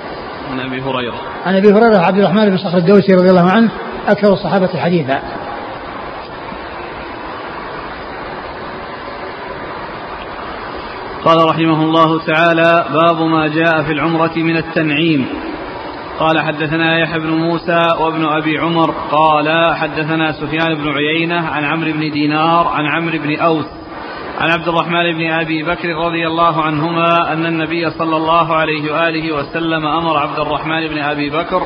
[0.52, 3.70] عن أبي هريرة عن أبي هريرة عبد الرحمن بن صخر الدوسي رضي الله عنه
[4.08, 5.22] أكثر الصحابة حديثا.
[11.26, 15.28] قال رحمه الله تعالى باب ما جاء في العمرة من التنعيم
[16.20, 21.92] قال حدثنا يحيى بن موسى وابن أبي عمر قال حدثنا سفيان بن عيينة عن عمرو
[21.92, 23.66] بن دينار عن عمرو بن أوس
[24.40, 29.36] عن عبد الرحمن بن أبي بكر رضي الله عنهما أن النبي صلى الله عليه وآله
[29.36, 31.62] وسلم أمر عبد الرحمن بن أبي بكر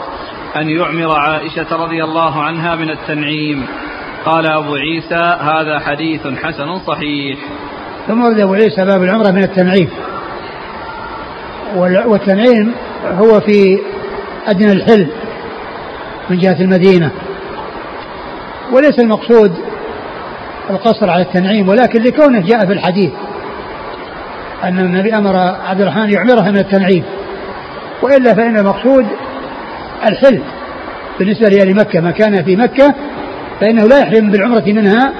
[0.55, 3.67] أن يعمر عائشة رضي الله عنها من التنعيم.
[4.25, 7.39] قال أبو عيسى هذا حديث حسن صحيح.
[8.07, 9.89] ثم ورد أبو عيسى باب العمرة من التنعيم.
[12.05, 12.73] والتنعيم
[13.05, 13.79] هو في
[14.47, 15.07] أدنى الحل
[16.29, 17.11] من جهة المدينة.
[18.71, 19.51] وليس المقصود
[20.69, 23.11] القصر على التنعيم ولكن لكونه جاء في الحديث
[24.63, 27.03] أن النبي أمر عبد الرحمن يعمرها من التنعيم.
[28.01, 29.07] وإلا فإن المقصود
[30.05, 30.41] الحل
[31.19, 32.95] بالنسبة لأهل مكة ما كان في مكة
[33.61, 35.13] فإنه لا يحرم بالعمرة منها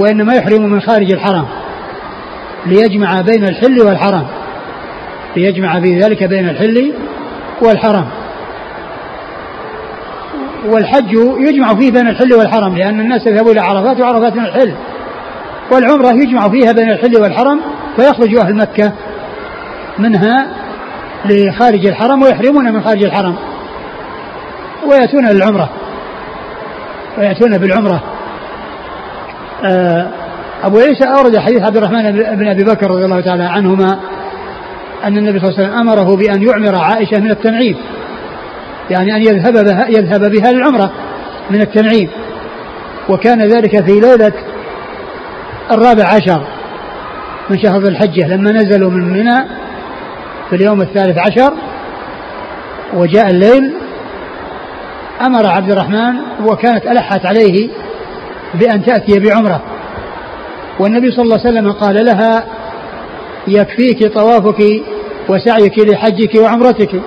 [0.00, 1.46] وإنما يحرم من خارج الحرم.
[2.66, 4.26] ليجمع بين الحل والحرام
[5.36, 6.92] ليجمع في ذلك بين الحل
[7.62, 8.06] والحرام
[10.68, 14.72] والحج يجمع فيه بين الحل والحرم لأن الناس يذهبون إلى عرفات وعرفات من الحل.
[15.72, 17.60] والعمرة يجمع فيها بين الحل والحرم
[17.96, 18.92] فيخرج أهل مكة
[19.98, 20.46] منها
[21.24, 23.36] لخارج الحرم ويحرمون من خارج الحرم
[24.88, 25.70] ويأتون للعمرة
[27.18, 28.02] ويأتون بالعمرة.
[29.64, 30.08] آه
[30.64, 33.98] أبو عيسى أورد حديث عبد الرحمن بن أبي بكر رضي الله تعالى عنهما
[35.04, 37.76] أن النبي صلى الله عليه وسلم أمره بأن يعمر عائشة من التنعيم
[38.90, 40.92] يعني أن يذهب بها, يذهب بها للعمرة
[41.50, 42.08] من التنعيم
[43.08, 44.32] وكان ذلك في ليلة
[45.70, 46.46] الرابع عشر
[47.50, 49.44] من شهر ذي الحجة لما نزلوا من منى
[50.50, 51.52] في اليوم الثالث عشر
[52.94, 53.74] وجاء الليل
[55.20, 57.68] أمر عبد الرحمن وكانت ألحت عليه
[58.54, 59.62] بأن تأتي بعمرة.
[60.78, 62.44] والنبي صلى الله عليه وسلم قال لها
[63.48, 64.82] يكفيك طوافك
[65.28, 67.00] وسعيك لحجك وعمرتك.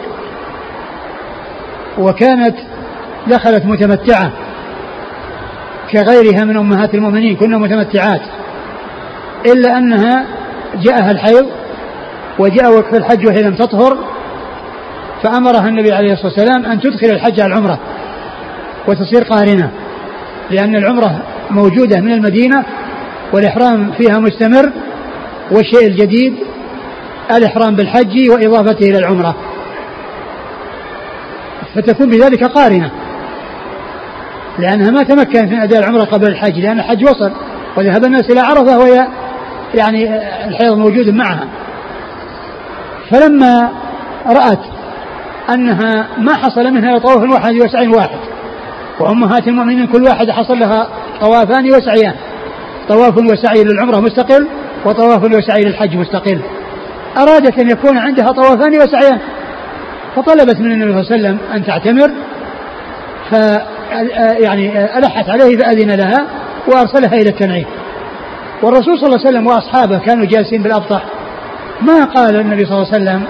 [1.99, 2.55] وكانت
[3.27, 4.31] دخلت متمتعة
[5.91, 8.21] كغيرها من أمهات المؤمنين كنا متمتعات
[9.45, 10.25] إلا أنها
[10.83, 11.45] جاءها الحيض
[12.39, 13.97] وجاء وقت الحج وهي لم تطهر
[15.23, 17.79] فأمرها النبي عليه الصلاة والسلام أن تدخل الحج على العمرة
[18.87, 19.71] وتصير قارنة
[20.51, 21.19] لأن العمرة
[21.51, 22.65] موجودة من المدينة
[23.33, 24.71] والإحرام فيها مستمر
[25.51, 26.35] والشيء الجديد
[27.37, 29.35] الإحرام بالحج وإضافته إلى العمرة.
[31.81, 32.91] فتكون بذلك قارنة.
[34.59, 37.31] لأنها ما تمكنت من أداء العمرة قبل الحج لأن الحج وصل
[37.77, 39.07] وذهب الناس إلى عرفة وهي
[39.73, 40.15] يعني
[40.47, 41.47] الحيض موجود معها.
[43.11, 43.71] فلما
[44.27, 44.59] رأت
[45.49, 48.19] أنها ما حصل منها طواف واحد وسعي واحد
[48.99, 50.87] وأمهات المؤمنين كل واحدة حصل لها
[51.21, 52.15] طوافان وسعيان.
[52.89, 54.47] طواف وسعي للعمرة مستقل
[54.85, 56.39] وطواف وسعي للحج مستقل.
[57.17, 59.19] أرادت أن يكون عندها طوافان وسعيان.
[60.15, 62.11] فطلبت من النبي صلى الله عليه وسلم أن تعتمر
[63.31, 63.33] ف
[64.39, 66.27] يعني ألحت عليه فأذن لها
[66.67, 67.65] وأرسلها إلى التنعيم.
[68.63, 71.03] والرسول صلى الله عليه وسلم وأصحابه كانوا جالسين بالأبطح.
[71.81, 73.23] ما قال النبي صلى الله عليه وسلم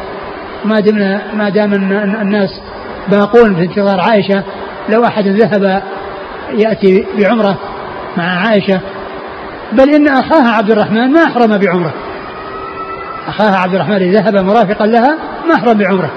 [0.65, 1.73] ما دمنا ما دام
[2.21, 2.61] الناس
[3.11, 4.43] باقون في انتظار عائشة
[4.89, 5.83] لو أحد ذهب
[6.53, 7.57] يأتي بعمرة
[8.17, 8.79] مع عائشة.
[9.71, 11.93] بل إن أخاها عبد الرحمن ما أحرم بعمرة.
[13.27, 16.11] أخاها عبد الرحمن ذهب مرافقا لها ما أحرم بعمرة.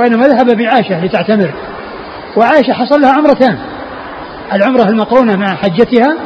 [0.00, 1.50] وإنما ذهب بعائشة لتعتمر
[2.36, 3.58] وعائشة حصل لها عمرتان.
[4.52, 6.16] العمرة المقرونة مع حجتها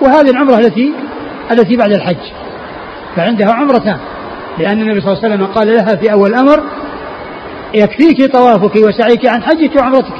[0.00, 0.92] وهذه العمرة التي
[1.50, 2.32] التي بعد الحج.
[3.16, 3.98] فعندها عمرتان.
[4.58, 6.62] لأن النبي صلى الله عليه وسلم قال لها في أول الأمر
[7.74, 10.14] يكفيك طوافك وسعيك عن حجك وعمرتك.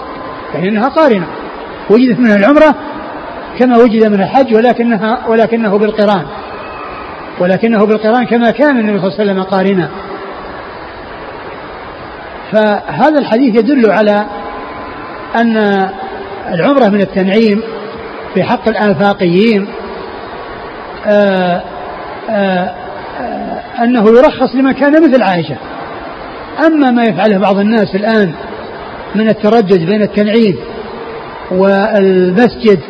[0.52, 1.26] فإنها قارنة.
[1.90, 2.74] وجدت منها العمرة
[3.58, 6.26] كما وجد من الحج ولكنها ولكنه بالقران.
[7.40, 9.88] ولكنه بالقران كما كان النبي صلى الله عليه وسلم قارنا.
[12.54, 14.26] فهذا الحديث يدل على
[15.36, 15.56] أن
[16.52, 17.62] العمرة من التنعيم
[18.34, 19.66] في حق الآفاقيين
[21.06, 21.62] آآ
[22.30, 22.74] آآ
[23.82, 25.56] أنه يرخص لمن كان مثل عائشة.
[26.66, 28.32] أما ما يفعله بعض الناس الآن
[29.14, 30.56] من التردد بين التنعيم
[31.50, 32.80] والمسجد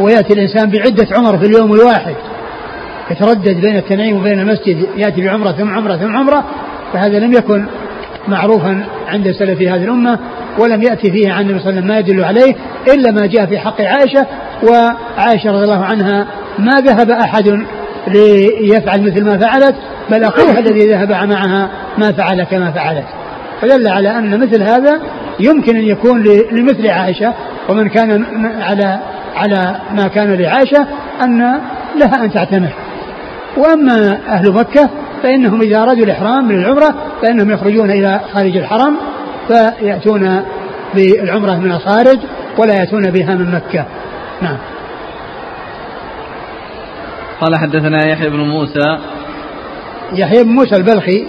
[0.00, 2.14] ويأتي الإنسان بعدة عمر في اليوم الواحد
[3.10, 6.44] يتردد بين التنعيم وبين المسجد يأتي بعمرة ثم عمرة ثم عمرة
[6.92, 7.66] فهذا لم يكن
[8.28, 10.18] معروفا عند سلف هذه الأمة
[10.58, 12.54] ولم يأتي فيه عن النبي صلى الله عليه وسلم ما يدل عليه
[12.94, 14.26] إلا ما جاء في حق عائشة
[14.62, 16.26] وعائشة رضي الله عنها
[16.58, 17.64] ما ذهب أحد
[18.08, 19.74] ليفعل مثل ما فعلت
[20.10, 23.04] بل أخوها الذي ذهب معها ما فعل كما فعلت.
[23.60, 25.00] فدل على أن مثل هذا
[25.40, 27.34] يمكن أن يكون لمثل عائشة
[27.68, 28.24] ومن كان
[28.60, 28.98] على
[29.36, 30.86] على ما كان لعائشة
[31.24, 31.60] أن
[31.96, 32.72] لها أن تعتمر
[33.56, 34.90] وأما أهل مكة
[35.24, 38.96] فإنهم إذا أرادوا الإحرام من العمرة فإنهم يخرجون إلى خارج الحرم
[39.48, 40.44] فيأتون
[40.94, 42.18] بالعمرة من الخارج
[42.58, 43.84] ولا يأتون بها من مكة.
[44.42, 44.56] نعم.
[47.40, 48.98] قال حدثنا يحيى بن موسى.
[50.12, 51.26] يحيى بن موسى البلخي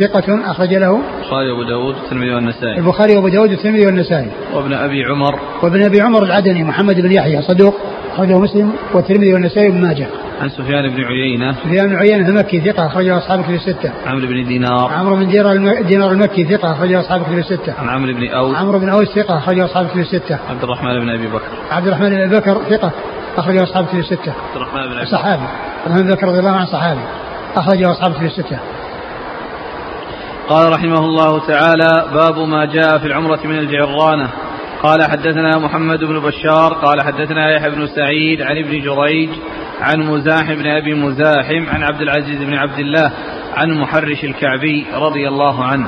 [0.00, 2.78] ثقة أخرج له البخاري وأبو داود والترمذي والنسائي.
[2.78, 4.30] البخاري وأبو داود والترمذي والنسائي.
[4.54, 5.40] وابن أبي عمر.
[5.62, 7.74] وابن أبي عمر العدني محمد بن يحيى صدوق
[8.12, 10.06] أخرجه مسلم والترمذي والنسائي بن ماجه.
[10.40, 11.52] عن سفيان بن عيينة.
[11.52, 13.92] سفيان بن عيينة المكي ثقة أخرجه أصحاب كتب الستة.
[14.06, 14.92] عمرو بن دينار.
[14.92, 17.74] عمرو بن دينار دينار المكي ثقة أخرجه أصحاب كتب الستة.
[17.78, 18.56] عن عمرو بن أوس.
[18.56, 20.38] عمرو بن أوس ثقة أخرجه أصحاب كتب الستة.
[20.50, 21.50] عبد الرحمن بن أبي بكر.
[21.70, 22.90] عبد الرحمن بن أبي بكر ثقة
[23.36, 24.32] أخرجه أصحاب كتب الستة.
[24.48, 27.00] عبد الرحمن بن أبي صحابي عبد الرحمن بن بكر رضي الله عنه صحابي.
[27.56, 28.58] أخرجه أصحاب كتب الستة.
[30.48, 34.30] قال رحمه الله تعالى باب ما جاء في العمرة من الجعرانة
[34.82, 39.30] قال حدثنا محمد بن بشار قال حدثنا يحيى بن سعيد عن ابن جريج
[39.80, 43.12] عن مزاحم بن أبي مزاحم عن عبد العزيز بن عبد الله
[43.56, 45.86] عن محرش الكعبي رضي الله عنه.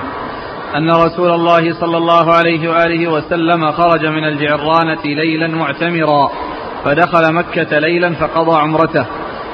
[0.77, 6.31] أن رسول الله صلى الله عليه وآله وسلم خرج من الجعرانه ليلا معتمرا
[6.85, 9.07] فدخل مكة ليلا فقضى عمرته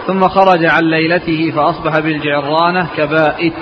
[0.06, 3.54] ثم خرج عن ليلته فأصبح بالجعرانه كبائت.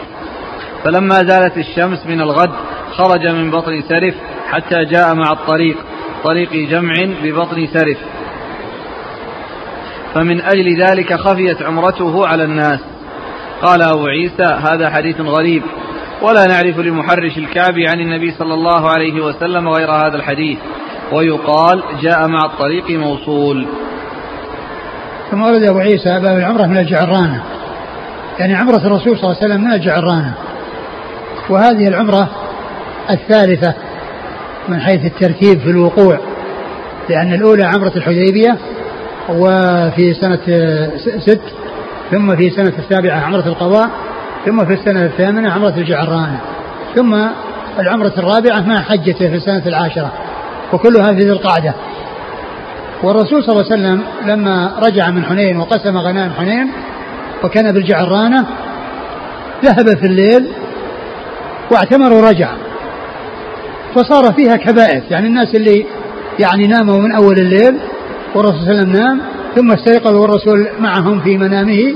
[0.85, 2.51] فلما زالت الشمس من الغد
[2.92, 4.14] خرج من بطن سرف
[4.51, 5.77] حتى جاء مع الطريق.
[6.25, 7.99] طريق جمع ببطن سرف.
[10.14, 12.81] فمن أجل ذلك خفيت عمرته على الناس.
[13.62, 15.62] قال أبو عيسى هذا حديث غريب.
[16.23, 20.59] ولا نعرف لمحرش الكعب عن النبي صلى الله عليه وسلم غير هذا الحديث.
[21.12, 23.66] ويقال جاء مع الطريق موصول.
[25.31, 27.42] ثم ورد أبو عيسى باب العمرة من الجعرانة.
[28.38, 30.35] يعني عمرة الرسول صلى الله عليه وسلم من الجعرانة.
[31.50, 32.28] وهذه العمرة
[33.11, 33.74] الثالثة
[34.68, 36.18] من حيث الترتيب في الوقوع
[37.09, 38.57] لأن الأولى عمرة الحديبية
[39.28, 40.38] وفي سنة
[41.18, 41.40] ست
[42.11, 43.90] ثم في سنة السابعة عمرة القضاء
[44.46, 46.40] ثم في السنة الثامنة عمرة الجعرانة
[46.94, 47.14] ثم
[47.78, 50.12] العمرة الرابعة مع حجته في السنة العاشرة
[50.72, 51.74] وكلها في ذي القعدة.
[53.02, 56.70] والرسول صلى الله عليه وسلم لما رجع من حنين وقسم غنائم حنين
[57.44, 58.46] وكان بالجعرانة
[59.64, 60.48] ذهب في الليل
[61.73, 62.49] واعتمر ورجع.
[63.95, 65.87] فصار فيها كبائث يعني الناس اللي
[66.39, 67.79] يعني ناموا من أول الليل
[68.35, 69.21] والرسول صلى الله عليه وسلم نام
[69.57, 71.95] ثم استيقظ والرسول معهم في منامه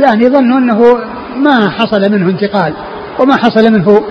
[0.00, 0.98] يعني ظنوا أنه
[1.36, 2.72] ما حصل منه انتقال
[3.18, 4.02] وما حصل منه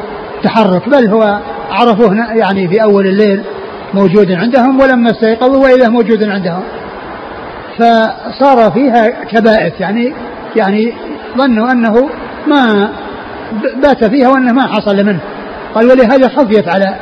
[0.43, 1.39] تحرك بل هو
[1.71, 3.43] عرفوه يعني في أول الليل
[3.93, 6.63] موجود عندهم ولما استيقظوا وإذا موجود عندهم.
[7.77, 10.13] فصار فيها كبائث يعني
[10.55, 10.93] يعني
[11.37, 12.09] ظنوا أنه
[12.47, 12.89] ما
[13.83, 15.19] بات فيها وأنه ما حصل منه.
[15.75, 16.95] قال ولهذا خفيت على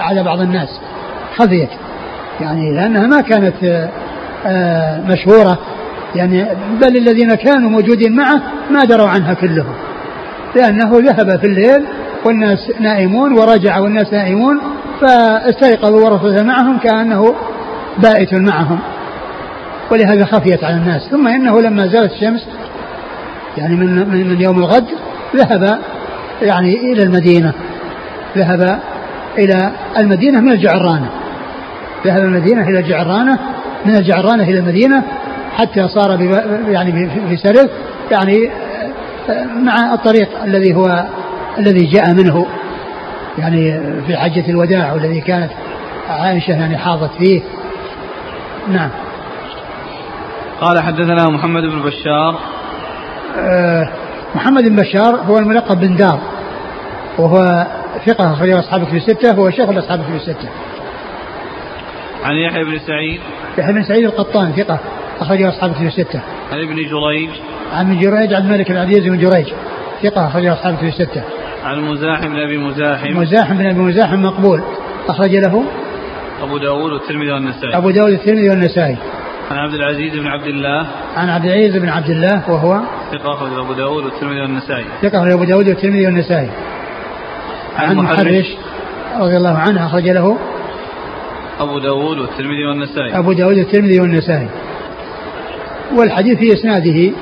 [0.00, 0.68] على بعض الناس.
[1.36, 1.68] خفيت
[2.40, 3.88] يعني لأنها ما كانت
[4.46, 5.58] آه، مشهورة.
[6.14, 6.46] يعني
[6.80, 9.74] بل الذين كانوا موجودين معه ما دروا عنها كلهم.
[10.56, 11.84] لأنه ذهب في الليل
[12.24, 14.60] والناس نائمون ورجع والناس نائمون
[15.00, 17.34] فاستيقظوا ورسول معهم كأنه
[17.98, 18.78] بائت معهم.
[19.90, 21.02] ولهذا خفيت على الناس.
[21.10, 22.46] ثم إنه لما زالت الشمس
[23.56, 24.86] يعني من, من يوم الغد
[25.34, 25.78] ذهب
[26.42, 27.52] يعني إلى المدينة.
[28.36, 28.80] ذهب
[29.38, 31.10] إلى المدينة من الجعرانة
[32.06, 33.38] ذهب المدينة إلى الجعرانة
[33.86, 35.02] من الجعرانة إلى المدينة
[35.56, 36.20] حتى صار
[36.68, 37.70] يعني في سرد
[38.10, 38.50] يعني
[39.62, 41.04] مع الطريق الذي هو
[41.58, 42.46] الذي جاء منه.
[43.38, 45.50] يعني في حجة الوداع والذي كانت
[46.08, 47.40] عائشة يعني حاضت فيه.
[48.68, 48.90] نعم.
[50.60, 52.38] قال حدثنا محمد بن بشار.
[53.38, 53.88] آه
[54.36, 56.20] محمد بن بشار هو الملقب بن دار
[57.18, 57.66] وهو
[58.06, 60.48] ثقة أخرجه أصحاب في الستة هو شيخ الأصحاب في الستة.
[62.24, 63.20] عن يحيى بن سعيد.
[63.58, 64.78] يحيى بن سعيد القطان ثقة
[65.20, 66.20] أخرجه أصحاب في الستة.
[66.52, 67.30] عن ابن جريج.
[67.72, 69.46] عن ابن جريج عبد الملك بن عبد العزيز بن جريج
[70.02, 71.22] ثقة أخرجه أصحاب في الستة.
[71.64, 73.16] عن مزاحم بن أبي مزاحم.
[73.16, 74.62] مزاحم بن أبي مزاحم مقبول
[75.08, 75.64] أخرج له
[76.42, 77.76] أبو داود والترمذي والنسائي.
[77.76, 78.96] أبو داود والترمذي والنسائي.
[79.50, 80.86] عن عبد العزيز بن عبد الله.
[81.16, 82.80] عن عبد العزيز بن عبد الله وهو
[83.12, 84.84] ثقة أخرج أبو داود والترمذي والنسائي.
[85.02, 86.50] ثقة أخرج أبو داود والترمذي والنسائي.
[87.76, 88.56] عن محرش
[89.18, 90.38] رضي الله عنه أخرج له
[91.60, 93.18] أبو داود والترمذي والنسائي.
[93.18, 94.48] أبو داود والترمذي والنسائي.
[95.94, 97.12] والحديث في إسناده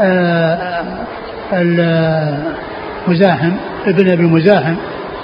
[0.00, 0.84] آه،
[3.08, 3.52] مزاحم
[3.86, 4.74] ابن أبي مزاحم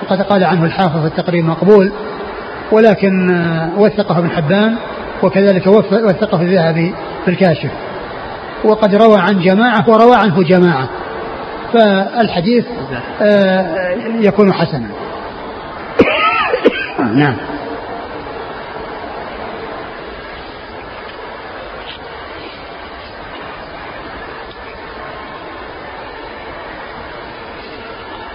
[0.02, 1.92] وقد قال عنه الحافظ في التقريب مقبول
[2.72, 4.76] ولكن آه، وثقه ابن حبان
[5.22, 7.70] وكذلك وثقه الذهبي في الكاشف.
[8.64, 10.88] وقد روى عن جماعة وروى عنه جماعة.
[11.72, 12.64] فالحديث
[13.22, 14.88] آه، يكون حسنا.
[17.14, 17.36] نعم.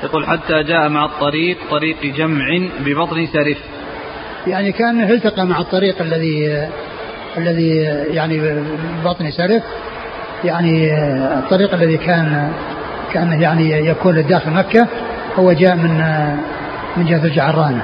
[0.03, 2.45] يقول حتى جاء مع الطريق طريق جمع
[2.79, 3.57] ببطن سرف
[4.47, 6.67] يعني كان التقى مع الطريق الذي
[7.37, 7.75] الذي
[8.09, 8.39] يعني
[9.03, 9.63] ببطن سرف
[10.43, 10.93] يعني
[11.37, 12.51] الطريق الذي كان
[13.13, 14.87] كان يعني يكون داخل مكة
[15.39, 15.97] هو جاء من
[16.97, 17.83] من جهة الجعرانة.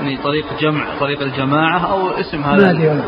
[0.00, 3.00] يعني طريق جمع طريق الجماعة أو اسم هذا؟ ما أدري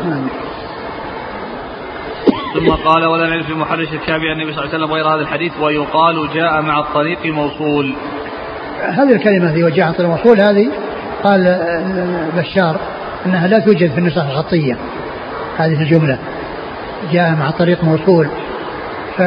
[2.53, 5.21] ثم قال ولا نعرف في محرش الكعبي عن النبي صلى الله عليه وسلم غير هذا
[5.21, 5.59] الحديث.
[5.61, 7.93] ويقال جاء مع الطريق موصول.
[8.81, 10.71] هذه الكلمة التي وجاء عن طريق موصول هذه
[11.23, 11.59] قال
[12.37, 12.79] بشار
[13.25, 14.77] إنها لا توجد في النسخ الخطية.
[15.57, 16.17] هذه الجملة.
[17.11, 18.27] جاء مع طريق موصول.
[19.17, 19.21] ف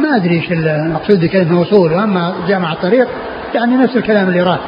[0.00, 1.92] ما أدري إيش المقصود بكلمة موصول.
[1.92, 3.08] وأما جاء مع الطريق
[3.54, 4.58] يعني نفس الكلام اللي قال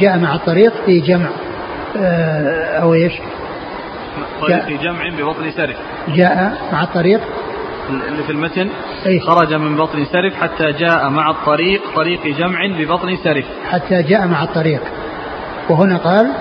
[0.00, 1.28] جاء مع الطريق في جمع
[2.02, 3.12] آه، أو إيش؟
[4.40, 5.76] طريق جمع ببطن سرف
[6.08, 7.20] جاء مع الطريق
[7.90, 8.68] اللي في المتن.
[9.06, 9.20] أي.
[9.20, 13.44] خرج من بطن سرف حتى جاء مع الطريق طريق جمع ببطن سرف.
[13.70, 14.82] حتى جاء مع الطريق.
[15.68, 16.32] وهنا قال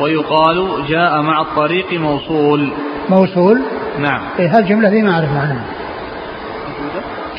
[0.00, 2.72] ويقال جاء مع الطريق موصول.
[3.08, 3.60] موصول.
[3.98, 4.20] نعم.
[4.38, 5.64] إيه هالجملة ذي ما أعرف معناها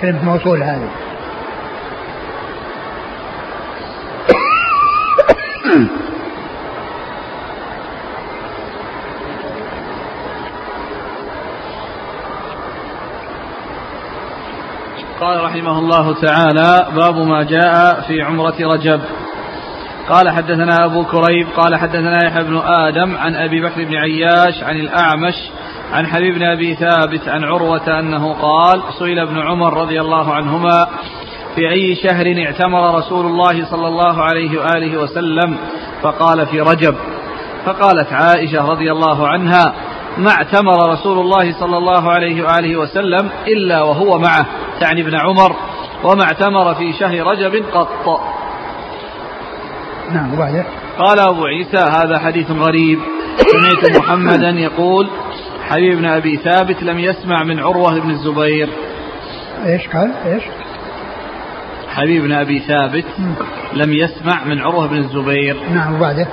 [0.01, 0.89] كلمة موصول هذه.
[15.25, 19.01] قال رحمه الله تعالى باب ما جاء في عمرة رجب.
[20.09, 24.75] قال حدثنا أبو كريب قال حدثنا يحيى بن آدم عن أبي بكر بن عياش عن
[24.75, 25.33] الأعمش
[25.93, 30.87] عن حبيب بن أبي ثابت عن عروة أنه قال سئل ابن عمر رضي الله عنهما
[31.55, 35.57] في أي شهر اعتمر رسول الله صلى الله عليه وآله وسلم؟
[36.01, 36.95] فقال في رجب.
[37.65, 39.73] فقالت عائشة رضي الله عنها
[40.17, 44.45] ما اعتمر رسول الله صلى الله عليه وآله وسلم إلا وهو معه.
[44.79, 45.55] تعني ابن عمر
[46.03, 48.21] وما اعتمر في شهر رجب قط.
[50.11, 50.65] نعم وبعده
[50.99, 52.99] قال أبو عيسى هذا حديث غريب.
[53.37, 55.09] سمعت محمدا يقول
[55.69, 58.69] حبيب بن أبي ثابت لم يسمع من عروة بن الزبير.
[59.65, 60.43] إيش قال؟ إيش؟
[61.89, 63.05] حبيب بن أبي ثابت
[63.73, 65.57] لم يسمع من عروة بن الزبير.
[65.69, 66.27] نعم وبعده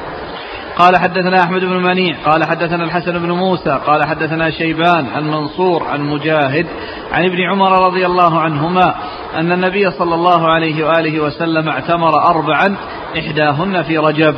[0.77, 5.85] قال حدثنا أحمد بن منيع قال حدثنا الحسن بن موسى قال حدثنا شيبان عن منصور
[5.85, 6.67] عن مجاهد
[7.13, 8.95] عن ابن عمر رضي الله عنهما
[9.35, 12.77] أن النبي صلى الله عليه وآله وسلم اعتمر أربعا
[13.19, 14.35] إحداهن في رجب.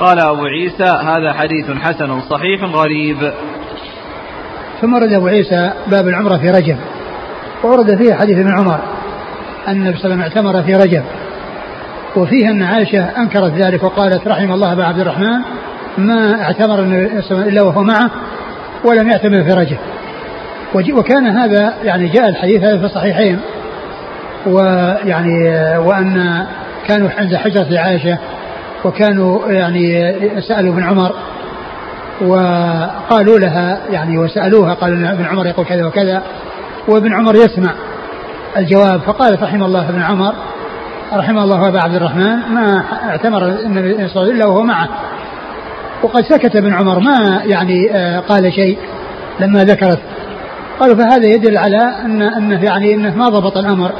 [0.00, 3.32] قال أبو عيسى هذا حديث حسن صحيح غريب.
[4.80, 6.76] ثم ورد أبو عيسى باب العمرة في رجب
[7.64, 8.80] وورد فيه حديث ابن عمر
[9.68, 11.04] أن النبي صلى الله عليه وسلم اعتمر في رجب
[12.16, 15.42] وفيه أن عائشة أنكرت ذلك وقالت رحم الله أبا عبد الرحمن
[15.98, 18.10] ما اعتمر النبي صلى الله عليه وسلم إلا وهو معه
[18.84, 19.78] ولم يعتمر في رجب
[20.98, 23.40] وكان هذا يعني جاء الحديث هذا في الصحيحين.
[24.46, 26.46] ويعني وأن
[26.88, 28.18] كانوا عند حجرة عائشة
[28.84, 30.12] وكانوا يعني
[30.48, 31.12] سألوا ابن عمر
[32.20, 36.22] وقالوا لها يعني وسألوها قالوا ابن عمر يقول كذا وكذا
[36.88, 37.72] وابن عمر يسمع
[38.56, 40.32] الجواب فقالت رحم الله ابن عمر
[41.12, 44.88] رحم الله أبا عبد الرحمن ما اعتمر النبي صلى الله عليه وسلم إلا وهو معه.
[46.02, 46.98] وقد سكت ابن عمر.
[46.98, 48.78] ما يعني آه، قال شيء
[49.40, 49.98] لما ذكرت.
[50.80, 53.92] قالوا فهذا يدل على ان أنه يعني أنه ما ضبط الأمر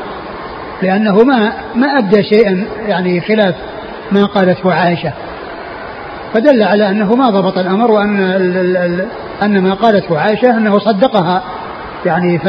[0.83, 3.55] لأنه ما ما أبدى شيئا يعني خلاف
[4.13, 5.13] ما قالته عائشة.
[6.35, 8.21] فدل على أنه ما ضبط الأمر وأن
[9.43, 11.43] أن ما قالته عائشة أنه صدقها.
[12.07, 12.45] يعني ف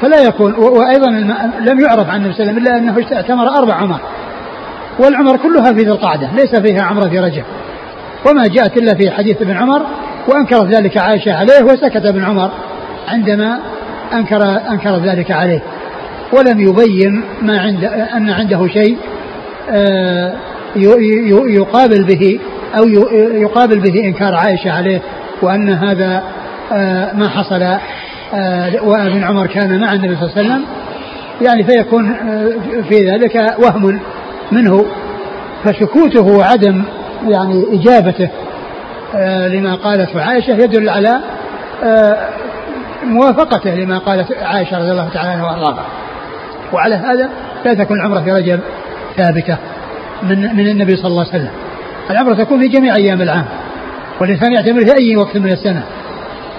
[0.00, 1.10] فلا يكون وأيضا
[1.60, 4.00] لم يعرف عن النبي صلى الله عليه وسلم إلا أنه اعتمر أربع عمر.
[4.98, 7.44] والعمر كلها في ذي القعدة ليس فيها عمرة في رجب.
[8.30, 9.82] وما جاءت إلا في حديث ابن عمر
[10.28, 12.50] وأنكرت ذلك عائشة عليه وسكت ابن عمر
[13.08, 13.58] عندما
[14.12, 15.62] انكر انكر ذلك عليه.
[16.32, 18.98] ولم يبين ما عند أن عنده شيء
[19.70, 20.32] آه،
[21.46, 22.38] يقابل به
[22.78, 22.88] أو
[23.34, 25.00] يقابل به إنكار عائشة عليه
[25.42, 26.22] وأن هذا
[26.72, 27.62] آه، ما حصل
[28.34, 30.64] آه، وابن عمر كان مع النبي صلى الله عليه وسلم.
[31.40, 32.14] يعني فيكون
[32.88, 34.00] في ذلك وهم
[34.52, 34.86] منه.
[35.64, 36.82] فسكوته وعدم
[37.28, 38.28] يعني إجابته
[39.14, 41.20] آه، لما قالته عائشة يدل على
[41.84, 42.28] آه،
[43.04, 45.86] موافقته لما قالت عائشة رضي الله تعالى عنها وأرضاها.
[46.72, 47.30] وعلى هذا
[47.64, 48.60] لا تكون العمرة في رجب
[49.16, 49.56] ثابتة
[50.22, 51.50] من من النبي صلى الله عليه وسلم.
[52.10, 53.44] العمرة تكون في جميع أيام العام
[54.20, 55.82] والإنسان يعتمر في أي وقت من السنة.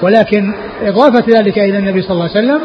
[0.02, 2.62] ولكن إضافة ذلك إلى النبي صلى الله عليه وسلم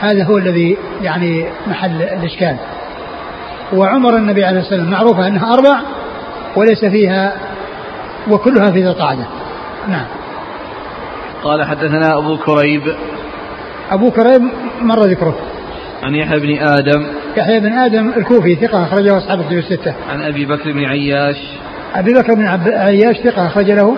[0.00, 2.56] هذا هو الذي يعني محل الإشكال.
[3.72, 5.80] وعمر النبي عليه الصلاة والسلام معروفة أنها أربع
[6.56, 7.32] وليس فيها
[8.30, 9.24] وكلها في ذي القعدة.
[9.88, 10.06] نعم.
[11.44, 12.82] قال حدثنا أبو كريب.
[13.90, 14.42] أبو كريب
[14.80, 15.38] مر ذكره.
[16.02, 17.06] عن يحيى بن آدم.
[17.36, 19.94] يحيى بن آدم الكوفي ثقة أخرجه أصحاب الكتب الستة.
[20.10, 21.36] عن أبي بكر بن عياش.
[21.94, 23.96] أبي بكر بن عياش ثقة أخرج له.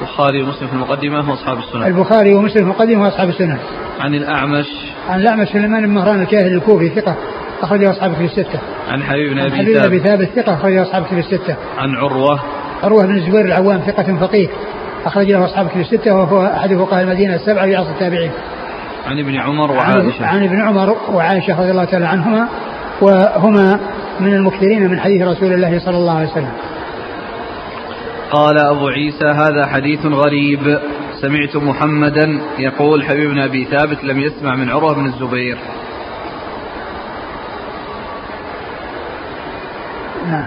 [0.00, 1.82] البخاري ومسلم في المقدمة وأصحاب السنن.
[1.82, 3.58] البخاري ومسلم في المقدمة وأصحاب السنن.
[4.00, 4.66] عن الأعمش.
[5.08, 7.16] عن الأعمش سليمان بن مهران الكاهلي الكوفي ثقة.
[7.62, 8.60] أخرجه أصحاب في الستة.
[8.88, 11.56] عن حبيب بن أبي حبيب بن أبي ثابت ثقة أخرجه أصحاب في الستة.
[11.78, 12.40] عن عروة
[12.82, 14.48] عروة بن الزبير العوام ثقة فقيه
[15.06, 18.30] أخرج له أصحاب في الستة وهو أحد فقهاء المدينة السبعة في عصر التابعين.
[19.06, 20.26] عن ابن عمر وعائشة.
[20.26, 22.48] عن ابن عمر وعائشة رضي الله تعالى عنهما
[23.00, 23.80] وهما
[24.20, 26.52] من المكثرين من حديث رسول الله صلى الله عليه وسلم.
[28.30, 30.78] قال أبو عيسى هذا حديث غريب
[31.20, 35.58] سمعت محمدا يقول حبيب بن أبي ثابت لم يسمع من عروة بن الزبير
[40.26, 40.46] نعم.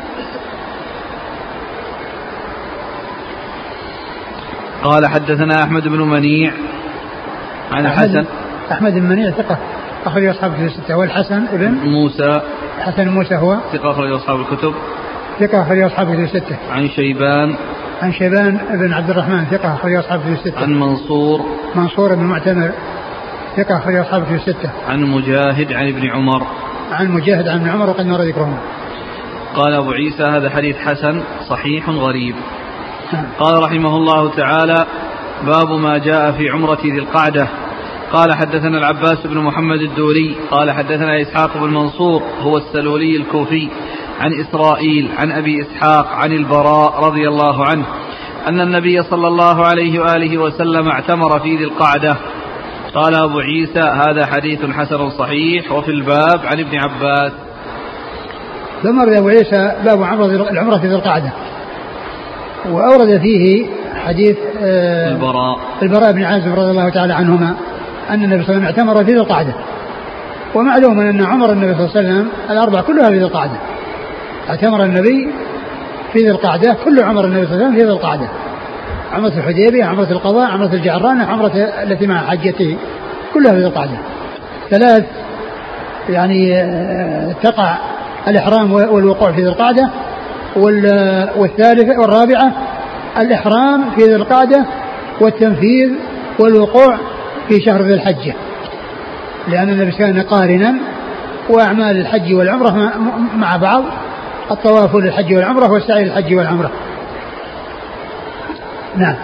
[4.84, 6.52] قال حدثنا أحمد بن منيع
[7.72, 8.26] عن الحسن
[8.72, 9.58] أحمد بن منيع ثقة.
[10.06, 10.98] أخرج أصحاب الكتب الستة.
[10.98, 12.42] والحسن ابن موسى.
[12.80, 14.74] حسن موسى هو؟ ثقة أخرج أصحاب الكتب.
[15.40, 16.58] ثقة أخرج أصحاب الكتب الستة.
[16.72, 17.56] عن شيبان.
[18.02, 20.64] عن شيبان بن عبد الرحمن ثقة أخرج أصحاب الكتب الستة.
[20.64, 21.42] عن منصور.
[21.76, 22.72] منصور بن معتمر
[23.58, 24.70] ثقة أخرج أصحاب الكتب الستة.
[24.90, 26.48] عن مجاهد عن ابن عمر.
[26.92, 28.58] عن مجاهد عن ابن عمر وقد مر ذكرهم
[29.56, 32.36] قال أبو عيسى هذا حديث حسن صحيح غريب.
[33.40, 34.86] قال رحمه الله تعالى
[35.46, 37.48] باب ما جاء في عمرة ذي القعدة.
[38.14, 43.68] قال حدثنا العباس بن محمد الدوري قال حدثنا إسحاق بن منصور هو السلولي الكوفي
[44.20, 47.86] عن إسرائيل عن أبي إسحاق عن البراء رضي الله عنه
[48.48, 52.18] أن النبي صلى الله عليه وآله وسلم اعتمر في ذي القعدة.
[52.96, 57.32] قال أبو عيسى هذا حديث حسن صحيح وفي الباب عن ابن عباس.
[58.84, 60.04] ثم ورد أبو عيسى باب
[60.52, 61.30] العمرة في ذي القعدة.
[62.72, 63.66] وأورد فيه
[63.96, 65.60] حديث آه، البراء.
[65.82, 67.56] البراء بن عازب رضي الله تعالى عنهما
[68.10, 69.54] أن النبي صلى الله عليه وسلم اعتمر في ذي القعدة.
[70.56, 73.58] ومعلوم أن عمر النبي صلى الله عليه وسلم الأربع كلها في ذي القعدة.
[74.50, 75.28] اعتمر النبي
[76.14, 78.28] في ذي القعدة كل عمر النبي صلى الله عليه وسلم في ذي القعدة.
[79.14, 81.52] عمرة الحديبية عمرة القضاء عمرة الجعرانة عمرة
[81.84, 82.78] التي مع حجته
[83.34, 83.98] كلها في ذي القعدة.
[84.70, 85.06] ثلاث
[86.10, 87.78] يعني آه، تقع
[88.28, 89.90] الإحرام والوقوع في ذي القعدة
[91.38, 92.52] والثالثة والرابعة
[93.20, 94.66] الإحرام في ذي القعدة
[95.22, 95.92] والتنفيذ
[96.40, 96.98] والوقوع
[97.48, 98.34] في شهر ذي الحجة.
[99.48, 100.76] لأن النبي كان قارنا
[101.50, 102.94] وأعمال الحج والعمرة
[103.36, 103.84] مع بعض
[104.52, 106.72] الطواف للحج والعمرة والسعي للحج والعمرة.
[108.98, 109.16] نعم.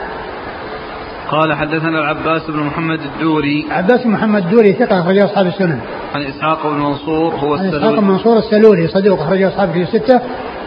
[1.32, 3.66] قال حدثنا العباس بن محمد الدوري.
[3.72, 5.80] عباس بن محمد الدوري ثقة أخرجه أصحاب السنن.
[6.16, 10.22] عن إسحاق بن منصور هو عن إسحاق بن منصور السلولي صدوق أخرجه أصحاب في الستة.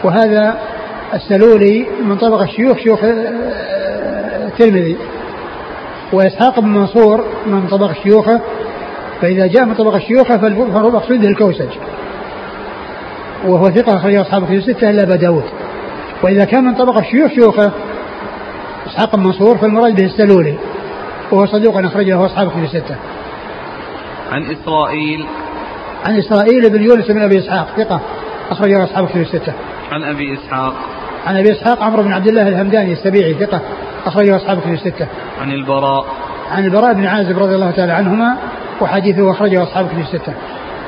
[0.04, 0.58] وهذا
[1.14, 2.98] السلولي من طبق الشيوخ شيوخ
[4.46, 4.96] الترمذي.
[6.12, 8.40] وإسحاق بن منصور من طبق شيوخه
[9.20, 11.70] فإذا جاء من طبق الشيوخ فالمقصود به الكوسج.
[13.46, 15.44] وهو ثقة أخرجه أصحاب في الستة إلا أبا داود.
[16.22, 17.72] وإذا كان من طبق الشيوخ شيوخه
[18.92, 20.58] إسحاق بن منصور فالمراد به السلولي
[21.32, 22.96] وهو صدوق أخرجه أصحاب في الستة
[24.32, 25.26] عن إسرائيل
[26.06, 28.00] عن إسرائيل بن يونس بن أبي إسحاق ثقة
[28.50, 29.52] أخرجه أصحاب في الستة
[29.92, 30.74] عن أبي إسحاق
[31.26, 33.60] عن أبي إسحاق عمرو بن عبد الله الهمداني السبيعي ثقة
[34.06, 35.06] أخرجه اصحابه في الستة.
[35.40, 36.04] عن البراء
[36.50, 38.36] عن البراء بن عازب رضي الله تعالى عنهما
[38.80, 40.34] وحديثه أخرجه اصحابه في الستة.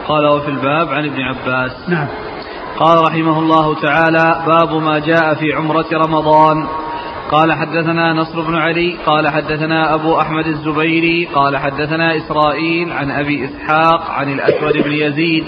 [0.08, 1.72] قال وفي الباب عن ابن عباس.
[1.88, 2.06] نعم.
[2.78, 6.66] قال رحمه الله تعالى باب ما جاء في عمرة رمضان
[7.30, 13.44] قال حدثنا نصر بن علي قال حدثنا أبو أحمد الزبيري قال حدثنا إسرائيل عن أبي
[13.44, 15.44] إسحاق عن الأسود بن يزيد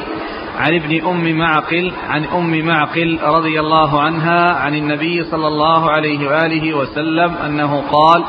[0.59, 6.29] عن ابن أم معقل عن أم معقل رضي الله عنها عن النبي صلى الله عليه
[6.29, 8.24] وآله وسلم أنه قال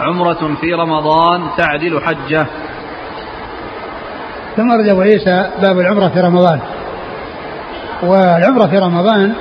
[0.00, 2.46] عمرة في رمضان تعدل حجة.
[4.56, 6.60] ثم رد أبو عيسى باب العمرة في رمضان.
[8.02, 9.34] والعمرة في رمضان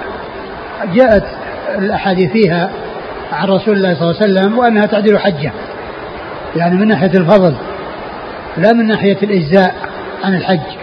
[0.94, 1.24] جاءت
[1.78, 2.83] الأحاديث فيها
[3.32, 5.52] عن رسول الله صلى الله عليه وسلم وأنها تعدل حجة.
[6.56, 7.54] يعني من ناحية الفضل
[8.58, 9.76] لا من ناحية الإجزاء
[10.24, 10.78] عن الحج.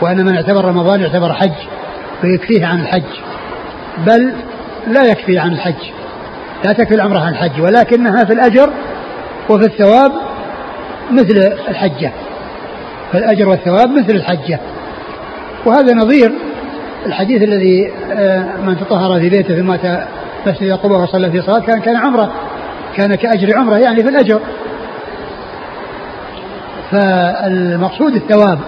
[0.00, 1.52] وأن من اعتبر رمضان يعتبر حج
[2.20, 3.02] فيكفيه عن الحج.
[4.06, 4.32] بل
[4.86, 5.90] لا يكفي عن الحج
[6.64, 8.70] لا تكفي العمرة عن الحج ولكنها في الأجر
[9.48, 10.12] وفي الثواب
[11.10, 12.12] مثل الحجة.
[13.12, 14.60] فالأجر والثواب مثل الحجة.
[15.66, 16.32] وهذا نظير
[17.06, 19.76] الحديث الذي آه، من تطهر في بيته ثم
[20.46, 22.32] مسجد قبة وصلى في صلاة كان كان عمرة
[22.96, 24.40] كان كأجر عمرة يعني في الأجر.
[26.90, 28.58] فالمقصود الثواب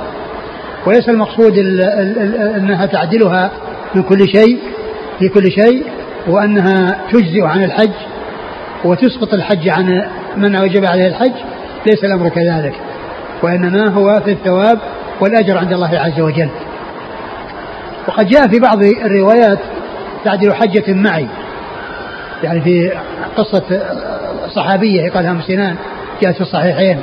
[0.87, 1.59] وليس المقصود
[2.57, 3.51] أنها تعدلها
[3.95, 4.59] من كل شيء
[5.19, 5.87] في كل شيء
[6.29, 7.93] وأنها تجزئ عن الحج
[8.85, 10.03] وتسقط الحج عن
[10.37, 11.33] من وجب عليه الحج
[11.87, 12.75] ليس الأمر كذلك.
[13.43, 14.79] وإنما هو في الثواب
[15.21, 16.49] والأجر عند الله عز وجل.
[18.09, 19.59] وقد جاء في بعض الروايات
[20.25, 21.27] تعدل حجة معي.
[22.43, 22.93] يعني في
[23.37, 23.63] قصة
[24.55, 25.77] صحابية يقال لها سنان
[26.23, 27.01] جاءت في الصحيحين.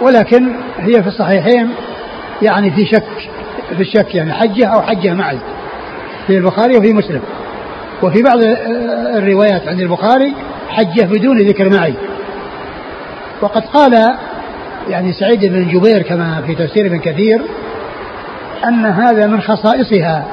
[0.00, 1.68] ولكن هي في الصحيحين
[2.42, 3.04] يعني في شك
[3.76, 5.38] في الشك يعني حجة أو حجة معي
[6.26, 7.20] في البخاري وفي مسلم.
[8.02, 8.38] وفي بعض
[9.16, 10.34] الروايات عند البخاري
[10.68, 11.94] حجة بدون ذكر معي.
[13.40, 14.16] وقد قال
[14.88, 17.42] يعني سعيد بن جبير كما في تفسير ابن كثير
[18.68, 20.24] أن هذا من خصائصها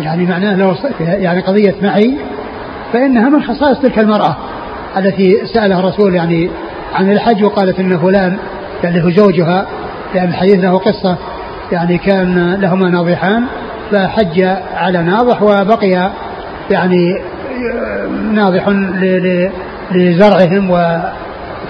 [0.00, 2.14] يعني معناه لو يعني قضية معي
[2.92, 4.36] فإنها من خصائص تلك المرأة
[4.96, 6.50] التي سألها الرسول يعني
[6.94, 8.38] عن الحج وقالت أن فلان
[8.84, 9.66] يعني هو زوجها
[10.14, 11.16] لأن الحديث له قصة
[11.72, 13.44] يعني كان لهما ناضحان
[13.90, 14.40] فحج
[14.76, 16.10] على ناضح وبقي
[16.70, 17.22] يعني
[18.32, 18.68] ناضح
[19.92, 20.98] لزرعهم و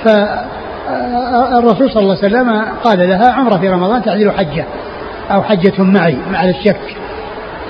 [0.04, 4.64] فالرسول صلى الله عليه وسلم قال لها عمرة في رمضان تعدل حجة
[5.30, 6.96] أو حجة معي مع الشك.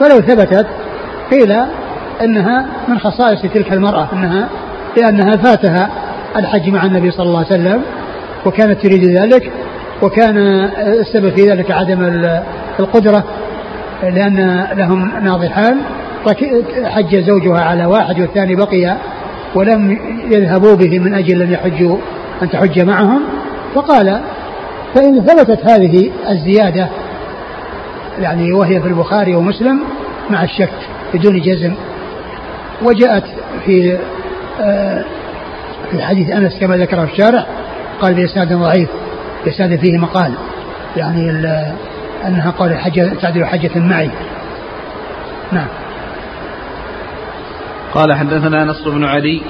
[0.01, 0.66] فلو ثبتت
[1.30, 1.57] قيل
[2.22, 4.48] أنها من خصائص تلك المرأة انها
[4.96, 5.90] لأنها فاتها
[6.36, 7.82] الحج مع النبي صلى الله عليه وسلم
[8.46, 9.52] وكانت تريد ذلك
[10.02, 10.36] وكان
[10.78, 12.28] السبب في ذلك عدم
[12.80, 13.24] القدرة
[14.02, 15.76] لأن لهم ناضحان
[16.84, 18.96] حج زوجها على واحد والثاني بقي
[19.54, 19.98] ولم
[20.30, 21.96] يذهبوا به من أجل أن يحجوا
[22.42, 23.20] أن تحج معهم.
[23.74, 24.20] فقال
[24.94, 26.88] فإن ثبتت هذه الزيادة
[28.20, 29.80] يعني وهي في البخاري ومسلم
[30.30, 30.72] مع الشك
[31.14, 31.74] بدون جزم
[32.82, 33.24] وجاءت
[33.64, 33.98] في
[34.60, 35.04] آه،
[35.90, 37.46] في حديث أنس كما ذكره الشارع
[38.00, 38.88] قال بإسناد ضعيف
[39.44, 40.32] بإسناد فيه مقال
[40.96, 41.30] يعني
[42.26, 44.10] أنها قال حجة تعدل حجة معي.
[45.52, 45.66] نعم.
[47.94, 49.40] قال حدثنا نصر بن علي.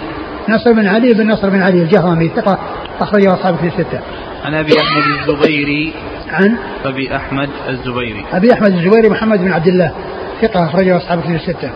[0.48, 2.58] نصر بن علي بن نصر بن علي الجهرمي ثقة
[3.00, 4.00] أخرجه أصحاب في الستة.
[4.44, 5.92] عن أبي أحمد الزبيري.
[6.30, 8.24] عن؟ أبي أحمد الزبيري.
[8.32, 9.92] أبي أحمد الزبيري محمد بن عبد الله
[10.42, 11.70] ثقة أخرجه أصحاب في الستة.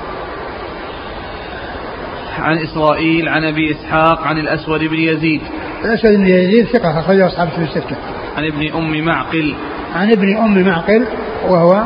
[2.38, 5.40] عن إسرائيل عن أبي إسحاق عن الأسود بن يزيد.
[5.84, 7.96] الأسود بن يزيد ثقة أخرجه أصحاب في الستة.
[8.36, 9.54] عن ابن أم معقل.
[9.94, 11.06] عن ابن أم معقل
[11.48, 11.82] وهو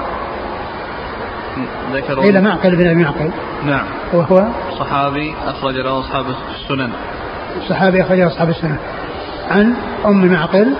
[1.93, 3.31] ذكر قيل معقل بن أبي معقل.
[3.67, 3.85] نعم.
[4.13, 4.47] وهو
[4.79, 6.91] صحابي أخرج له أصحاب السنن.
[7.69, 8.77] صحابي أخرج أصحاب السنن.
[9.51, 9.75] عن
[10.07, 10.75] أم معقل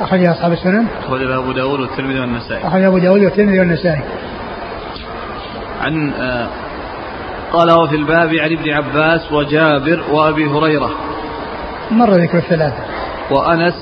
[0.00, 0.86] أخرج أصحاب السنن.
[1.04, 2.66] أخرج أبو داود والترمذي والنسائي.
[2.66, 4.02] أخرج أبو داود والترمذي والنسائي.
[5.80, 6.48] عن آه
[7.52, 10.90] قال في الباب عن ابن عباس وجابر وأبي هريرة
[11.90, 12.82] مر ذكر الثلاثة.
[13.30, 13.74] وأنس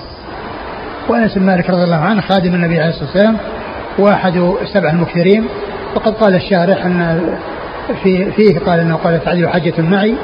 [1.08, 3.36] وأنس بن مالك رضي الله عنه خادم النبي عليه الصلاة والسلام
[3.98, 5.48] وأحد السبع المكثرين.
[5.94, 7.28] وقد قال الشارح أن
[8.02, 10.14] في فيه قال أنه قال تعديل حجة معي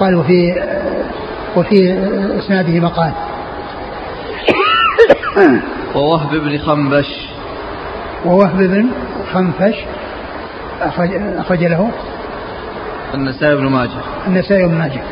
[0.00, 0.54] قال وفي
[1.56, 1.98] وفي
[2.38, 3.12] إسناده مقال
[5.94, 7.28] ووهب بن خنبش.
[8.24, 8.86] ووهب بن
[9.32, 9.76] خنفش
[10.82, 11.90] أخرج, أخرج له.
[13.14, 14.00] النسائي بن ماجه.
[14.26, 15.02] النسائي بن ماجه.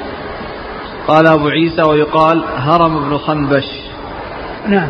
[1.09, 3.65] قال أبو عيسى ويقال هرم بن خنبش.
[4.69, 4.89] نعم.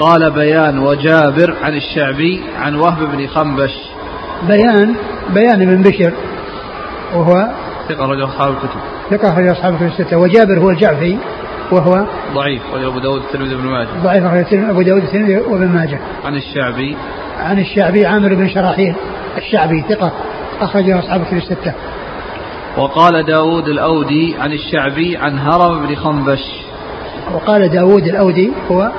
[0.00, 3.72] قال بيان وجابر عن الشعبي عن وهب بن خنبش.
[4.48, 4.94] بيان
[5.34, 6.12] بيان بن بشر.
[7.14, 7.48] وهو
[7.88, 8.80] ثقة رجل أصحاب الكتب.
[9.10, 10.16] ثقة رجل أصحاب الكتب الستة.
[10.16, 11.18] وجابر هو الجعفي
[11.72, 13.88] وهو ضعيف رجل أبو داود الترمذي بن ماجه.
[14.02, 16.00] ضعيف رجل أبو داود الترمذي وابن ماجه.
[16.24, 16.96] عن الشعبي.
[17.38, 18.94] عن الشعبي عامر بن شراحيل
[19.36, 20.12] الشعبي ثقة.
[20.60, 21.72] أخرجه أصحاب الكتب الستة.
[22.76, 26.40] وقال داود الأودي عن الشعبي عن هرم بن خنبش.
[27.34, 28.92] وقال داود الأودي هو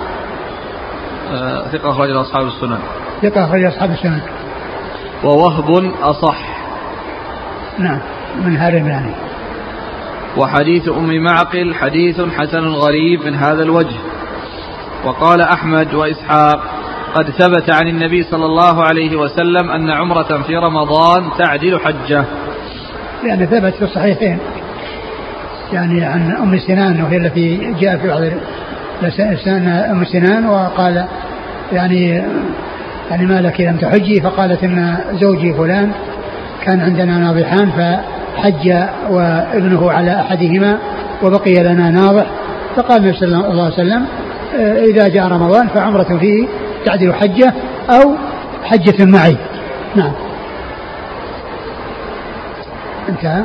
[1.32, 2.80] آه ثقة أخرج أصحاب السنن.
[3.22, 4.22] ثقة أخرج أصحاب السنن.
[5.24, 6.38] ووهب أصح.
[7.80, 8.00] نعم
[8.46, 9.12] من هارم يعني
[10.38, 13.96] وحديث أم معقل حديث حسن غريب من هذا الوجه.
[15.06, 16.85] وقال أحمد وإسحاق
[17.16, 22.24] قد ثبت عن النبي صلى الله عليه وسلم أن عمرة في رمضان تعدل حجة.
[23.24, 24.38] لأن ثبت في الصحيحين.
[25.74, 28.22] يعني عن أم سنان وهي التي جاء في بعض
[29.02, 31.06] لسان أم سنان وقال
[31.72, 32.24] يعني
[33.12, 35.92] يعني ما لك لم تحجي فقالت إن زوجي فلان
[36.66, 38.74] كان عندنا ناضحان فحج
[39.10, 40.78] وابنه على أحدهما
[41.24, 42.26] وبقي لنا ناضح.
[42.76, 44.06] فقال النبي صلى الله عليه وسلم
[44.90, 46.48] إذا جاء رمضان فعمرة فيه
[46.86, 47.54] تعدل حجة
[47.90, 48.16] أو
[48.64, 49.38] حجة معي
[49.96, 50.12] نعم.
[53.10, 53.44] انتهى.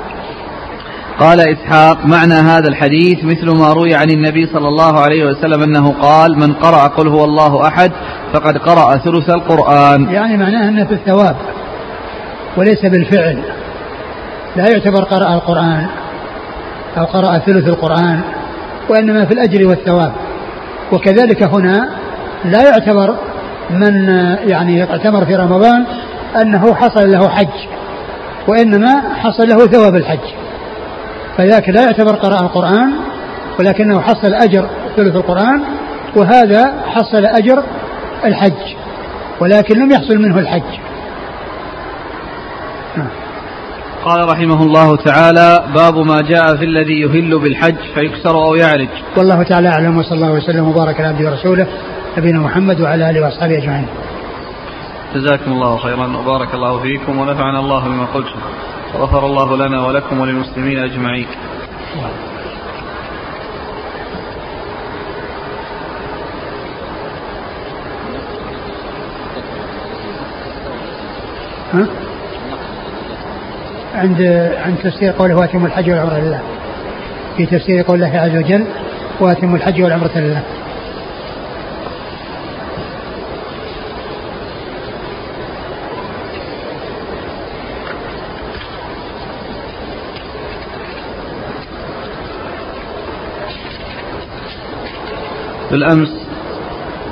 [1.20, 5.94] قال إسحاق معنى هذا الحديث مثل ما روي عن النبي صلى الله عليه وسلم أنه
[6.02, 7.92] قال من قرأ قل هو الله أحد
[8.32, 10.10] فقد قرأ ثلث القرآن.
[10.10, 11.36] يعني معناه أنه في الثواب
[12.56, 13.38] وليس بالفعل.
[14.56, 15.86] لا يعتبر قرأ القرآن
[16.98, 18.20] أو قرأ ثلث القرآن
[18.88, 20.12] وإنما في الأجر والثواب.
[20.92, 21.88] وكذلك هنا
[22.44, 23.14] لا يعتبر
[23.70, 24.08] من
[24.48, 25.84] يعني اعتمر في رمضان
[26.40, 27.68] أنه حصل له حج
[28.48, 30.34] وإنما حصل له ثواب الحج.
[31.36, 32.92] فذاك لا يعتبر قراءة القرآن
[33.58, 34.66] ولكنه حصل أجر
[34.96, 35.62] ثلث القرآن
[36.16, 37.62] وهذا حصل أجر
[38.24, 38.74] الحج
[39.40, 40.78] ولكن لم يحصل منه الحج.
[44.04, 48.88] قال رحمه الله تعالى باب ما جاء في الذي يهل بالحج فيكسر أو يعرج.
[49.16, 51.66] والله تعالى أعلم وصلى الله وسلم وبارك على عبده ورسوله
[52.18, 53.86] نبينا محمد وعلى آله وأصحابه أجمعين.
[55.14, 58.40] جزاكم الله خيرا وبارك الله فيكم ونفعنا الله بما قلتم.
[58.94, 61.26] وغفر الله لنا ولكم وللمسلمين أجمعين.
[71.74, 71.86] ها؟
[73.94, 74.22] عند
[74.64, 76.40] عند تفسير قوله واتم الحج والعمرة لله.
[77.36, 78.64] في تفسير قول الله عز وجل
[79.20, 80.42] واتم الحج والعمرة لله.
[95.70, 96.08] بالأمس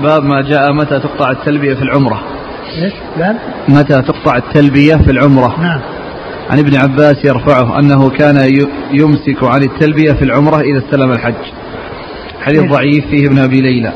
[0.03, 2.23] باب ما جاء متى تقطع التلبية في العمرة.
[2.83, 3.37] إيش؟ باب
[3.69, 5.61] متى تقطع التلبية في العمرة.
[5.61, 5.81] نعم.
[6.51, 11.35] عن ابن عباس يرفعه أنه كان يمسك عن التلبية في العمرة إذا استلم الحج.
[12.41, 13.93] حديث ضعيف فيه ابن أبي ليلى.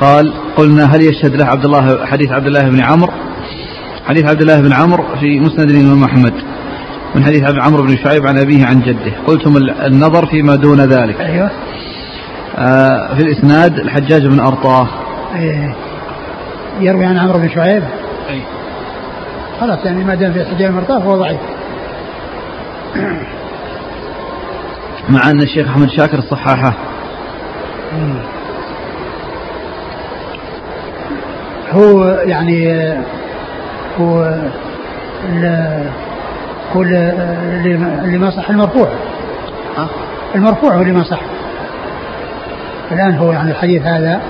[0.00, 3.12] قال قلنا هل يشهد له عبد الله حديث عبد الله بن عمرو؟
[4.08, 6.34] حديث عبد الله بن عمرو في مسند الإمام أحمد.
[7.14, 9.12] من حديث عبد عمرو بن شعيب عن أبيه عن جده.
[9.26, 9.56] قلتم
[9.86, 11.20] النظر فيما دون ذلك.
[11.20, 11.50] أيوه.
[12.58, 14.88] آه في الإسناد الحجاج بن أرطاه.
[15.36, 15.74] أيه.
[16.80, 17.82] يروي عن عمرو بن شعيب؟
[18.30, 18.40] أي.
[19.60, 21.40] خلاص يعني ما دام في الحجاج بن أرطاه فهو ضعيف.
[25.08, 26.74] مع أن الشيخ أحمد شاكر صححه
[31.72, 32.82] هو يعني
[34.00, 34.40] هو
[36.76, 38.88] هو اللي ما صح المرفوع.
[39.76, 39.88] ها؟
[40.34, 41.20] المرفوع هو اللي ما صح.
[42.92, 44.20] الآن هو يعني الحديث هذا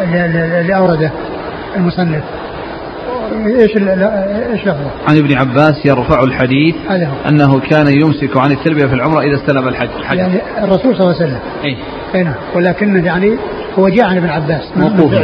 [0.00, 1.10] اللي أورده
[1.76, 2.22] المصنف.
[3.46, 7.28] إيش إيش لفظه؟ عن ابن عباس يرفع الحديث هذا هو.
[7.28, 11.14] أنه كان يمسك عن التلبيه في العمرة إذا استلم الحج الحج يعني الرسول صلى الله
[11.14, 11.38] عليه وسلم.
[11.64, 11.76] اي
[12.14, 12.34] اي نعم.
[12.54, 13.36] ولكنه يعني
[13.78, 14.72] هو جاء عن ابن عباس.
[14.76, 15.14] موقوف.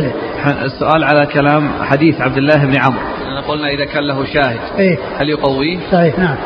[0.63, 3.01] السؤال على كلام حديث عبد الله بن عمرو.
[3.49, 4.99] قلنا إذا كان له شاهد إيه.
[5.19, 6.37] هل يقويه؟ صحيح نعم.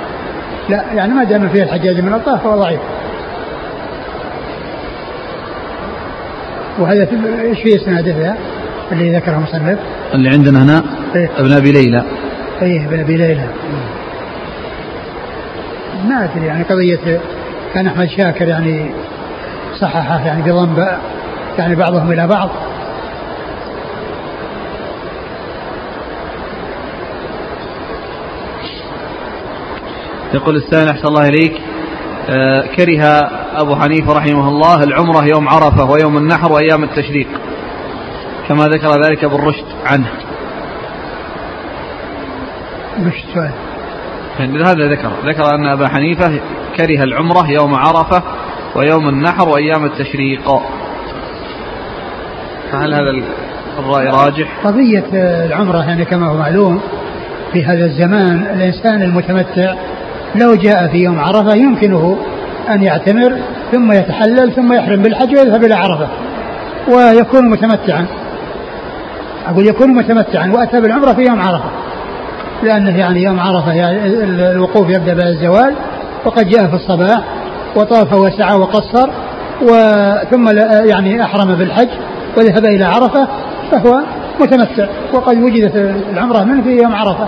[0.69, 2.81] لا يعني ما دام فيه الحجاج من الطاف فهو ضعيف.
[6.79, 7.09] وهذا
[7.43, 8.37] إيش في اسناده
[8.93, 9.79] اللي ذكره المصنف؟
[10.15, 10.83] اللي عندنا هنا
[11.15, 12.05] إيه؟ ابن أبي ليلى
[12.63, 13.47] إيه ابن أبي ليلى
[16.09, 17.21] ما أدري يعني قضية
[17.75, 18.91] كان أحمد شاكر يعني
[19.81, 20.87] صححه يعني بضم
[21.59, 22.51] يعني بعضهم إلى بعض
[30.35, 31.72] يقول السائل أحسن الله إليك آه
[32.77, 33.03] كره
[33.57, 37.29] أبو حنيفة رحمه الله العمرة يوم عرفة ويوم النحر وأيام التشريق
[38.49, 40.07] كما ذكر ذلك أبو الرشد عنه.
[44.39, 45.11] يعني هذا ذكر.
[45.25, 46.41] ذكر أن أبا حنيفة
[46.77, 48.23] كره العمرة يوم عرفة
[48.77, 50.63] ويوم النحر وأيام التشريق.
[52.73, 53.11] فهل هذا
[53.79, 55.05] الرأي راجح؟ قضية
[55.45, 56.81] العمرة يعني كما هو معلوم
[57.53, 59.75] في هذا الزمان الإنسان المتمتع
[60.35, 62.19] لو جاء في يوم عرفة يمكنه
[62.71, 63.37] أن يعتمر
[63.73, 66.09] ثم يتحلل ثم يحرم بالحج ويذهب إلى عرفة
[66.89, 68.07] ويكون متمتعا.
[69.47, 71.71] أقول يكون متمتعا وأتى بالعمرة في يوم عرفة
[72.63, 74.07] لأنه يعني يوم عرفة يعني
[74.53, 75.75] الوقوف يبدأ بعد الزوال
[76.25, 77.25] وقد جاء في الصباح
[77.77, 79.11] وطاف وسعى وقصر
[79.63, 80.59] وثم
[80.89, 81.89] يعني أحرم بالحج
[82.37, 83.29] وذهب إلى عرفة
[83.71, 84.01] فهو
[84.41, 85.77] متمتع وقد وجدت
[86.13, 87.27] العمرة منه في يوم عرفة.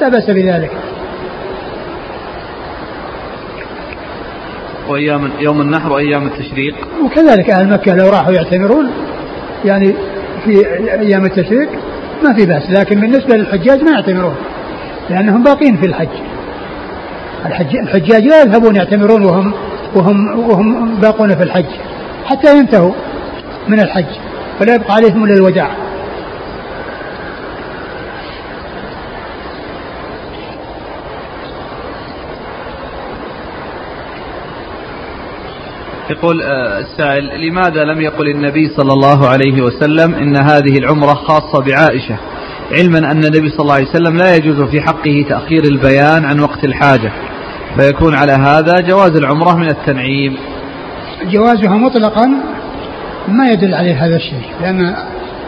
[0.00, 0.70] لا بأس بذلك.
[4.90, 6.74] وأيام يوم النحر وأيام التشريق.
[7.04, 8.90] وكذلك أهل مكة لو راحوا يعتمرون
[9.64, 9.94] يعني
[10.44, 10.66] في
[11.00, 11.68] أيام التشريق
[12.24, 14.34] ما في بأس لكن بالنسبة للحجاج ما يعتمرون
[15.10, 16.08] لأنهم باقين في الحج.
[17.46, 19.52] الحج الحجاج لا يذهبون يعتمرون وهم
[19.94, 21.66] وهم وهم باقون في الحج
[22.26, 22.92] حتى ينتهوا
[23.68, 24.06] من الحج
[24.58, 25.85] فلا يبقى عليهم إلا الوداع.
[36.10, 41.64] يقول آه، السائل لماذا لم يقل النبي صلى الله عليه وسلم إن هذه العمرة خاصة
[41.64, 42.16] بعائشة؟
[42.72, 46.64] علما أن النبي صلى الله عليه وسلم لا يجوز في حقه تأخير البيان عن وقت
[46.64, 47.12] الحاجة
[47.78, 50.36] فيكون على هذا جواز العمرة من التنعيم.
[51.30, 52.26] جوازها مطلقا
[53.28, 54.96] ما يدل عليه هذا الشيء لأن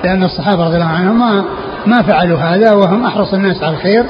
[0.05, 1.45] لأن الصحابة رضي الله عنهم ما
[1.87, 4.05] ما فعلوا هذا وهم أحرص الناس على الخير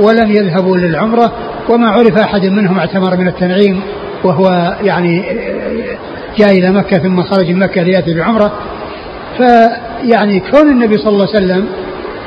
[0.00, 1.32] ولم يذهبوا للعمرة
[1.70, 3.80] وما عرف أحد منهم اعتمر من التنعيم.
[4.24, 5.24] وهو يعني
[6.38, 8.52] جاء إلى مكة ثم خرج من مكة ليأتي بعمرة.
[9.36, 11.66] فيعني كون النبي صلى الله عليه وسلم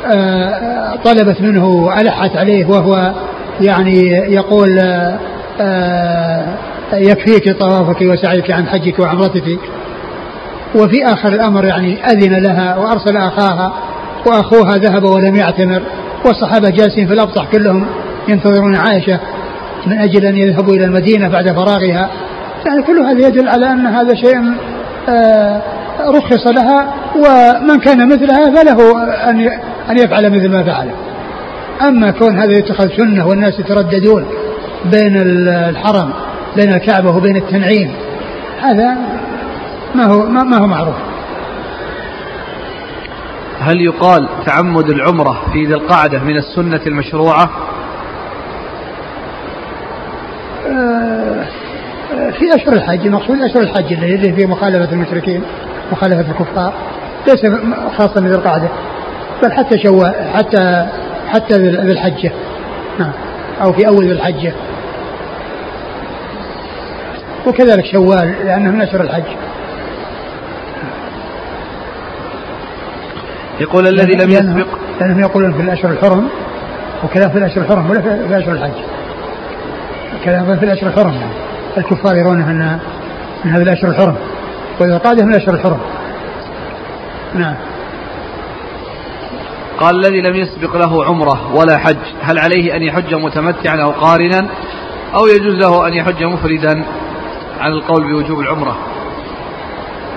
[0.06, 3.14] آه، طلبت منه وألحت عليه وهو
[3.62, 4.80] يعني يقول
[5.62, 6.46] آه،
[6.94, 9.60] يكفيك طوافك وسعيك عن حجك وعمرتك.
[10.76, 13.74] وفي آخر الأمر يعني أذن لها وأرسل أخاها
[14.26, 15.82] وأخوها ذهب ولم يعتمر
[16.26, 17.88] والصحابة جالسين في الأبطح كلهم
[18.28, 19.20] ينتظرون عائشة.
[19.86, 22.10] من أجل أن يذهبوا إلى المدينة بعد فراغها.
[22.66, 24.54] يعني كل هذا يدل على أن هذا شيء
[25.10, 25.62] آه،
[26.02, 29.40] رخص لها ومن كان مثلها فله أن
[29.90, 30.90] أن يفعل مثل ما فعل.
[31.82, 34.26] أما كون هذا يتخذ سنة والناس يترددون
[34.86, 35.18] بين
[35.48, 36.14] الحرم
[36.56, 37.92] بين الكعبة وبين التنعيم
[38.62, 38.98] هذا
[39.96, 40.96] ما هو ما هو معروف.
[43.60, 47.50] هل يقال تعمد العمرة في ذي القعدة من السنة المشروعة؟
[52.40, 55.42] في أشهر الحج المقصود أشهر الحج اللي في مخالفة المشركين
[55.92, 56.74] مخالفة الكفار
[57.28, 57.46] ليس
[57.98, 58.70] خاصة بذي القعدة
[59.44, 60.88] بل حتى شوال حتى
[61.28, 62.32] حتى ذي الحجة.
[63.00, 63.12] نعم.
[63.62, 64.54] أو في أول ذي الحجة.
[67.48, 69.24] وكذلك شوال لأنه من أشهر الحج.
[73.60, 74.68] يقول الذي لم يسبق
[75.02, 76.30] لأنهم يقولون في الأشهر الحرم
[77.04, 78.97] وكلام في الأشهر الحرم ولا في أشهر الحج.
[80.26, 81.14] كلام في الأشهر الحرم.
[81.14, 81.32] يعني
[81.78, 82.80] الكفار يرون أن
[83.46, 84.16] من هذه الأشهر الحرم.
[84.80, 85.80] والقادة من الأشهر الحرم.
[87.36, 87.56] نعم.
[89.80, 94.48] قال الذي لم يسبق له عمرة ولا حج هل عليه أن يحج متمتعا أو قارنا؟
[95.16, 96.84] أو يجوز له أن يحج مفردا؟
[97.60, 98.78] على القول بوجوب العمرة.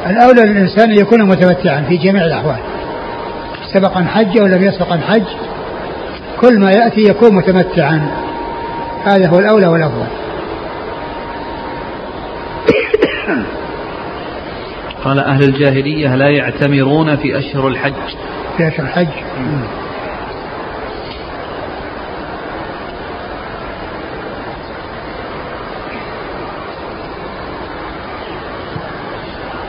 [0.07, 2.59] الأولى للإنسان أن يكون متمتعا في جميع الأحوال.
[3.74, 5.26] سبق عن حج أو لم يسبق عن حج
[6.41, 8.30] كل ما يأتي يكون متمتعا.
[9.05, 10.07] هذا هو الأولى والأفضل.
[15.05, 17.92] قال أهل الجاهلية لا يعتمرون في أشهر الحج.
[18.57, 19.09] في أشهر الحج.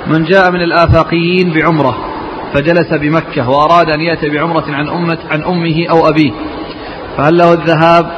[0.07, 1.97] من جاء من الآفاقيين بعمرة
[2.53, 6.31] فجلس بمكة وأراد أن يأتي بعمرة عن أمة عن أمه أو أبيه.
[7.17, 8.11] فهل له الذهاب؟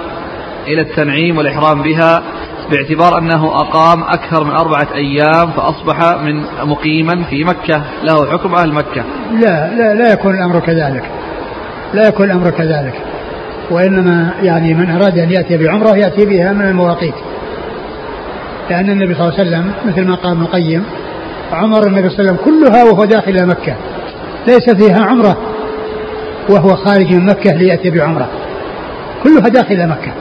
[0.67, 2.23] إلى التنعيم والإحرام بها
[2.71, 7.81] باعتبار أنه أقام أكثر من أربعة أيام فأصبح من مقيما في مكة.
[8.03, 9.03] له حكم أهل مكة.
[9.31, 11.03] لا لا لا يكون الأمر كذلك.
[11.93, 12.93] لا يكون الأمر كذلك.
[13.71, 17.15] وإنما يعني من أراد أن يأتي بعمرة يأتي بها من المواقيت.
[18.69, 20.83] لأن النبي صلى الله عليه وسلم مثل ما قال ابن القيم
[21.51, 23.75] عمر النبي صلى الله عليه وسلم كلها وهو داخل مكة.
[24.47, 25.37] ليس فيها عمرة
[26.49, 28.27] وهو خارج من مكة ليأتي بعمرة.
[29.23, 30.11] كلها داخل مكة.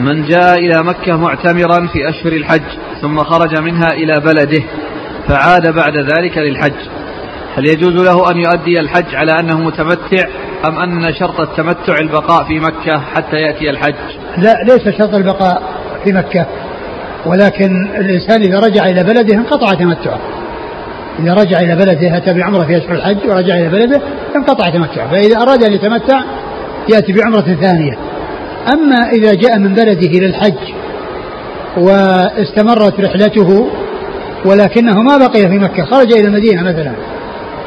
[0.00, 2.62] من جاء إلى مكة معتمرا في أشهر الحج
[3.02, 4.62] ثم خرج منها إلى بلده
[5.28, 6.88] فعاد بعد ذلك للحج.
[7.56, 10.28] هل يجوز له أن يؤدي الحج على أنه متمتع
[10.66, 13.94] أم أن شرط التمتع البقاء في مكة حتى يأتي الحج؟
[14.36, 15.62] لا ليس شرط البقاء
[16.04, 16.46] في مكة
[17.26, 20.20] ولكن الإنسان إذا رجع إلى بلده انقطع تمتعه.
[21.18, 24.00] إذا رجع إلى بلده أتى بعمرة في أشهر الحج ورجع إلى بلده
[24.36, 25.10] انقطع تمتعه.
[25.10, 26.20] فإذا أراد أن يتمتع
[26.88, 27.98] يأتي بعمرة ثانية.
[28.68, 30.72] أما إذا جاء من بلده للحج
[31.76, 33.70] واستمرت رحلته
[34.44, 36.92] ولكنه ما بقي في مكة خرج إلى المدينة مثلا.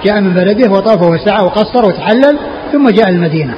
[0.04, 2.38] جاء من بلده وطاف وسعى وقصر وتحلل
[2.72, 3.56] ثم جاء المدينة.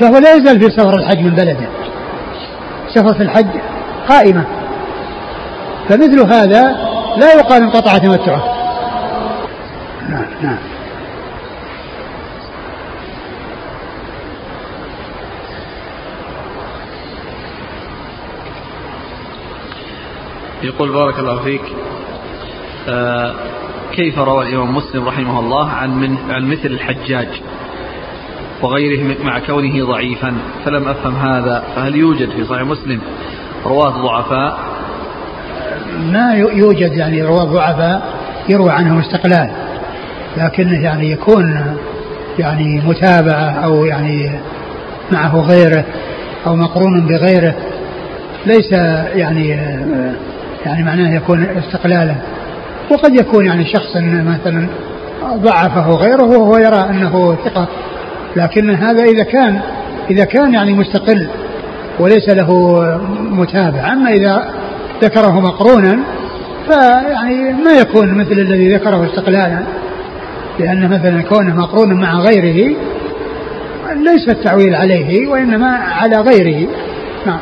[0.00, 1.68] فهو لا يزال في سفر الحج من بلده.
[2.94, 3.46] سفر الحج
[4.08, 4.44] قائمة.
[5.88, 6.76] فمثل هذا
[7.16, 8.44] لا يقال انقطع تمتعه
[10.08, 10.58] نعم نعم.
[20.64, 21.62] يقول بارك الله فيك.
[22.88, 23.34] آه
[23.92, 27.28] كيف روى الإمام مسلم رحمه الله عن من عن مثل الحجاج
[28.62, 33.00] وغيره مع كونه ضعيفا؟ فلم أفهم هذا فهل يوجد في صحيح مسلم
[33.66, 34.58] رواة ضعفاء؟
[36.12, 38.14] ما يوجد يعني رواة ضعفاء
[38.48, 39.50] يروى عنهم استقلال
[40.36, 41.76] لكنه يعني يكون
[42.38, 44.30] يعني متابعة أو يعني
[45.12, 45.84] معه غيره
[46.46, 47.54] أو مقرون بغيره.
[48.46, 48.72] ليس
[49.14, 49.58] يعني
[50.66, 52.14] يعني معناه يكون استقلالا.
[52.90, 54.66] وقد يكون يعني شخص مثلا
[55.24, 57.68] ضعفه غيره وهو يرى أنه ثقة.
[58.36, 59.60] لكن هذا إذا كان
[60.10, 61.28] إذا كان يعني مستقل
[61.98, 62.52] وليس له
[63.30, 63.92] متابع.
[63.92, 64.44] أما إذا
[65.02, 65.98] ذكره مقرونا
[66.68, 69.58] فيعني ما يكون مثل الذي ذكره استقلالا.
[70.58, 72.76] لأن مثلا كونه مقرونا مع غيره
[73.92, 76.68] ليس التعويل عليه وإنما على غيره
[77.26, 77.40] نعم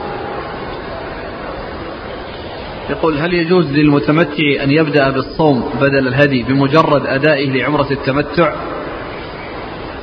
[2.91, 8.53] يقول هل يجوز للمتمتع أن يبدأ بالصوم بدل الهدي بمجرد أدائه لعمرة التمتع؟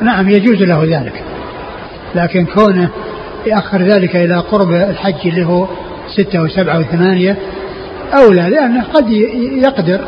[0.02, 1.24] نعم يجوز له ذلك.
[2.16, 2.90] لكن كونه
[3.48, 5.68] يأخر ذلك إلى قرب الحج اللي هو
[6.08, 7.38] ستة وسبعة وثمانية
[8.14, 9.10] أولى لأنه قد
[9.54, 10.02] يقدر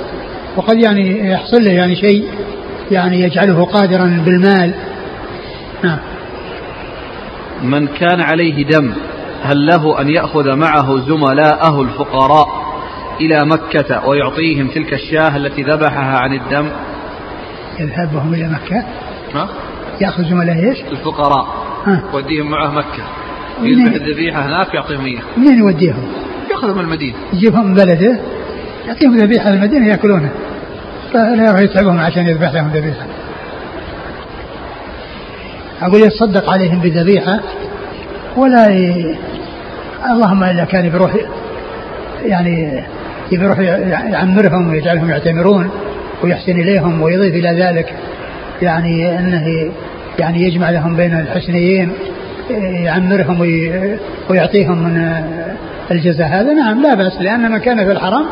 [0.58, 2.26] وقد يعني يحصل له يعني شيء
[2.92, 4.74] يعني يجعله قادرا بالمال.
[5.84, 6.00] نعم.
[7.64, 8.94] من كان عليه دم
[9.44, 12.61] هل له أن يأخذ معه زملاءه الفقراء؟
[13.20, 16.70] إلى مكة ويعطيهم تلك الشاة التي ذبحها عن الدم.
[17.80, 18.84] يذهب بهم إلى مكة.
[19.34, 19.50] ها؟
[20.02, 21.48] يأخذ زملاء إيش؟ الفقراء.
[21.86, 23.04] ها؟ يوديهم معه مكة.
[23.62, 26.08] يذبح الذبيحة هناك يعطيهم إياها منين يوديهم؟
[26.52, 27.16] يأخذهم المدينة.
[27.34, 28.20] يجيبهم من بلده.
[28.88, 30.30] يعطيهم ذبيحة المدينة يأكلونها
[31.14, 33.06] فلا يروح يتعبهم عشان يذبح لهم ذبيحة.
[35.82, 37.40] أقول يتصدق عليهم بذبيحة
[38.38, 39.16] ولا ي...
[40.12, 41.16] اللهم إلا كان بيروح
[42.26, 42.84] يعني
[43.32, 45.72] يروح يعمرهم ويجعلهم يعتمرون
[46.24, 47.96] ويحسن إليهم ويضيف إلى ذلك.
[48.62, 49.72] يعني أنه
[50.20, 51.92] يعني يجمع لهم بين الحسنيين
[52.84, 53.42] يعمرهم
[54.30, 55.24] ويعطيهم من
[55.92, 56.54] الجزاء هذا.
[56.54, 58.26] نعم لا بأس لأن من كان في الحرم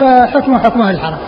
[0.00, 1.18] فحكمه حكم الحرم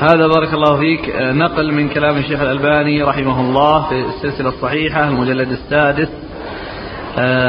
[0.00, 1.16] هذا بارك الله فيك.
[1.20, 6.08] نقل من كلام الشيخ الألباني رحمه الله في السلسلة الصحيحة المجلد السادس.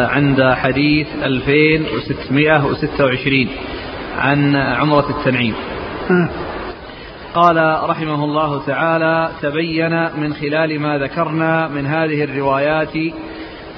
[0.10, 3.48] عند حديث 2626
[4.18, 5.54] عن عمرة التنعيم.
[7.34, 12.94] قال رحمه الله تعالى تبين من خلال ما ذكرنا من هذه الروايات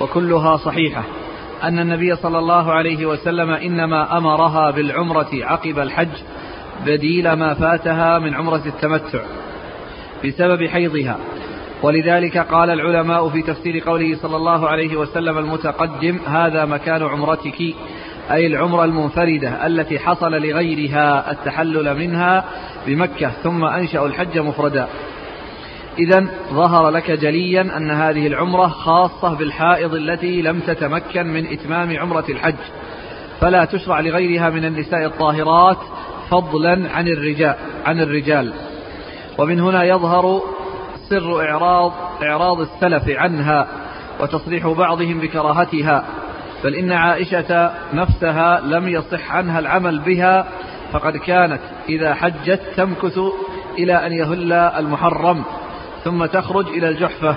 [0.02, 1.04] وكلها صحيحة
[1.64, 6.16] أن النبي صلى الله عليه وسلم إنما أمرها بالعمرة عقب الحج
[6.86, 9.20] بديل ما فاتها من عمرة التمتع
[10.26, 11.18] بسبب حيضها.
[11.84, 17.62] ولذلك قال العلماء في تفسير قوله صلى الله عليه وسلم المتقدم هذا مكان عمرتك.
[18.32, 22.46] أي العمرة المنفردة التي حصل لغيرها التحلل منها
[22.88, 24.88] بمكة ثم أنشأ الحج مفردا.
[26.00, 32.26] إذا ظهر لك جليا أن هذه العمرة خاصة بالحائض التي لم تتمكن من إتمام عمرة
[32.30, 32.56] الحج.
[33.42, 35.78] فلا تشرع لغيرها من النساء الطاهرات
[36.30, 37.56] فضلا عن الرجال
[37.86, 38.54] عن الرجال.
[39.38, 40.42] ومن هنا يظهر
[41.10, 41.94] سر إعراض
[42.24, 43.68] إعراض السلف عنها
[44.20, 46.06] وتصريح بعضهم بكراهتها.
[46.64, 50.48] بل إن عائشة نفسها لم يصح عنها العمل بها
[50.92, 53.20] فقد كانت إذا حجت تمكث
[53.78, 55.44] إلى أن يهل المحرم
[56.04, 57.36] ثم تخرج إلى الجحفة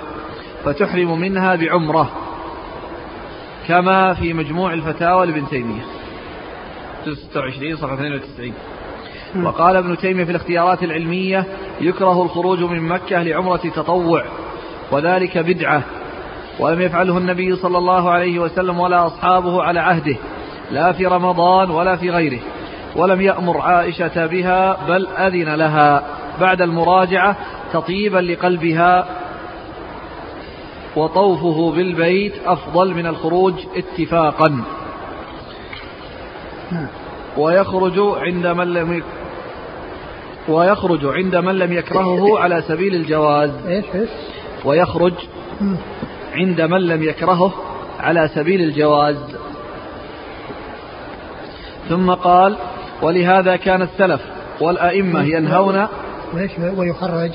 [0.65, 2.09] فتحرم منها بعمرة.
[3.67, 5.81] كما في مجموع الفتاوى لابن تيمية.
[7.05, 8.53] 26 صفحة 92
[9.41, 11.45] وقال ابن تيمية في الاختيارات العلمية
[11.81, 14.23] يكره الخروج من مكة لعمرة تطوع
[14.91, 15.83] وذلك بدعة.
[16.59, 20.15] ولم يفعله النبي صلى الله عليه وسلم ولا أصحابه على عهده
[20.71, 22.39] لا في رمضان ولا في غيره.
[22.95, 26.03] ولم يأمر عائشة بها بل أذن لها
[26.41, 27.37] بعد المراجعة
[27.73, 29.05] تطيبا لقلبها
[30.95, 34.63] وطوفه بالبيت أفضل من الخروج اتفاقا.
[37.37, 39.03] ويخرج عند من لم
[40.47, 43.51] ويخرج عند من لم يكرهه على سبيل الجواز.
[43.67, 44.09] إيش إيش؟
[44.65, 45.13] ويخرج
[46.33, 47.53] عند من لم يكرهه
[47.99, 49.17] على سبيل الجواز.
[51.89, 52.55] ثم قال
[53.01, 54.21] ولهذا كان السلف
[54.61, 55.87] والأئمة ينهون
[56.33, 57.31] ويش ويخرج؟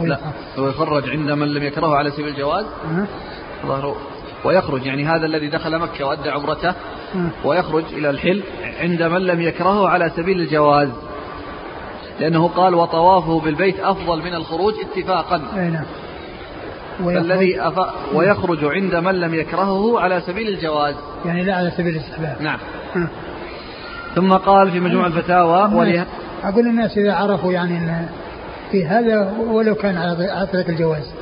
[0.00, 0.18] لا
[0.58, 2.66] ويخرج عند من لم يكرهه على سبيل الجواز.
[3.66, 3.96] ظهره
[4.44, 6.74] ويخرج يعني هذا الذي دخل مكة وأدى عمرته.
[7.44, 8.42] ويخرج إلى الحل
[8.80, 10.88] عند من لم يكرهه على سبيل الجواز.
[12.20, 15.42] لأنه قال وطوافه بالبيت أفضل من الخروج اتفاقا.
[15.56, 15.84] أي نعم.
[17.00, 17.74] الذي أف...
[18.14, 20.94] ويخرج عند من لم يكرهه على سبيل الجواز.
[21.24, 22.36] يعني لا على سبيل الاستحباب.
[22.40, 22.58] نعم.
[24.14, 26.06] ثم قال في مجموع الفتاوى ولها
[26.44, 28.08] أقول الناس إذا عرفوا يعني أن
[28.70, 31.14] في هذا ولو كان على طريق الجواز.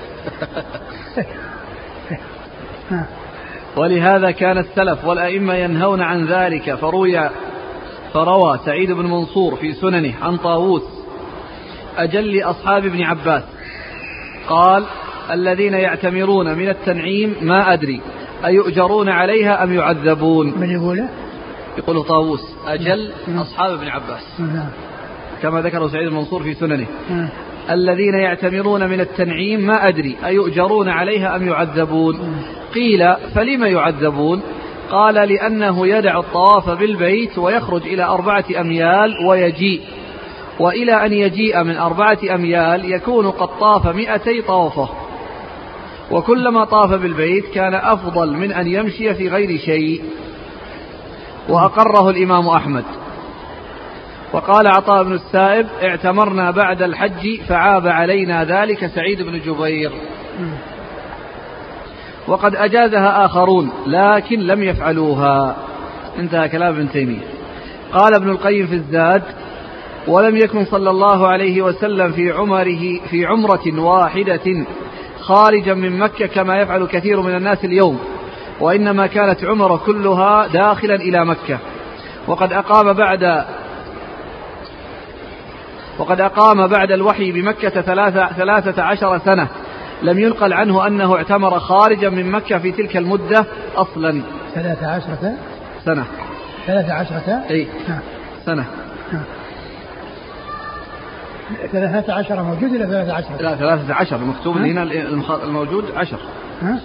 [3.76, 7.30] ولهذا كان السلف والأئمة ينهون عن ذلك فروي
[8.14, 10.82] فروى سعيد بن منصور في سننه عن طاووس
[11.96, 13.42] أجل أصحاب ابن عباس
[14.48, 14.84] قال
[15.30, 18.00] الذين يعتمرون من التنعيم ما أدري
[18.44, 21.08] أيؤجرون عليها أم يعذبون؟ من يقوله
[21.78, 24.40] يقول طاووس أجل أصحاب ابن عباس.
[24.40, 24.68] نعم.
[25.42, 26.86] كما ذكره سعيد المنصور في سننه.
[27.70, 32.36] الذين يعتمرون من التنعيم ما أدري أيؤجرون عليها أم يعذبون؟
[32.74, 34.42] قيل فلم يعذبون؟
[34.92, 39.80] قال لأنه يدع الطواف بالبيت ويخرج إلى أربعة أميال ويجيء
[40.58, 44.88] وإلى أن يجيء من أربعة أميال يكون قد طاف مئتي طوفة.
[46.10, 50.02] وكلما طاف بالبيت كان أفضل من أن يمشي في غير شيء.
[51.48, 52.84] وأقره الإمام أحمد.
[54.32, 59.92] وقال عطاء بن السائب اعتمرنا بعد الحج فعاب علينا ذلك سعيد بن جبير.
[62.26, 65.56] وقد أجازها آخرون لكن لم يفعلوها.
[66.18, 67.22] انتهى كلام ابن تيمية.
[67.92, 69.22] قال ابن القيم في الزاد
[70.08, 74.64] ولم يكن صلى الله عليه وسلم في عمره في عمرة واحدة
[75.20, 78.00] خارجا من مكة كما يفعل كثير من الناس اليوم
[78.60, 81.58] وإنما كانت عمره كلها داخلا إلى مكة.
[82.26, 83.44] وقد أقام بعد
[85.98, 89.48] وقد أقام بعد الوحي بمكة ثلاثة, ثلاثة عشر سنة
[90.02, 93.46] لم ينقل عنه أنه اعتمر خارجا من مكة في تلك المدة
[93.76, 94.22] أصلا
[94.54, 95.34] ثلاثة عشرة
[95.84, 96.04] سنة
[96.66, 98.00] ثلاثة عشرة أي نعم.
[98.46, 98.66] سنة
[99.12, 99.22] نعم.
[101.72, 104.82] ثلاثة عشر موجود ولا ثلاثة عشر؟ لا ثلاثة عشر المكتوب هنا
[105.44, 106.18] الموجود عشر
[106.62, 106.80] ها؟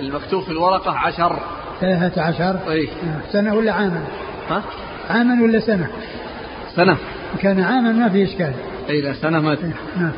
[0.00, 1.38] المكتوب في الورقة عشر
[1.80, 2.88] ثلاثة عشر أي
[3.32, 4.04] سنة ولا عاما؟
[4.50, 4.62] ها؟
[5.10, 5.88] عاما ولا سنة؟
[6.76, 6.96] سنة
[7.40, 8.52] كان عاما ما في إشكال
[8.90, 9.56] أي لا سنة ما
[9.96, 10.12] نعم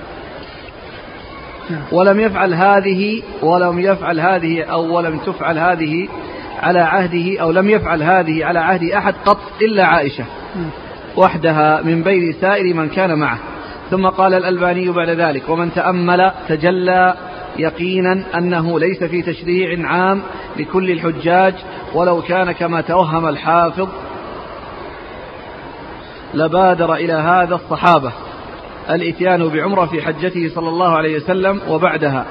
[1.92, 6.08] ولم يفعل هذه ولم يفعل هذه أو ولم تفعل هذه
[6.62, 10.24] على عهده أو لم يفعل هذه على عهد أحد قط إلا عائشة.
[11.16, 13.38] وحدها من بين سائر من كان معه.
[13.90, 17.14] ثم قال الألباني بعد ذلك ومن تأمل تجلى
[17.58, 20.22] يقينا أنه ليس في تشريع عام
[20.56, 21.54] لكل الحجاج
[21.94, 23.88] ولو كان كما توهم الحافظ
[26.34, 28.12] لبادر إلى هذا الصحابة.
[28.90, 32.26] الإتيان بعمرة في حجته صلى الله عليه وسلم وبعدها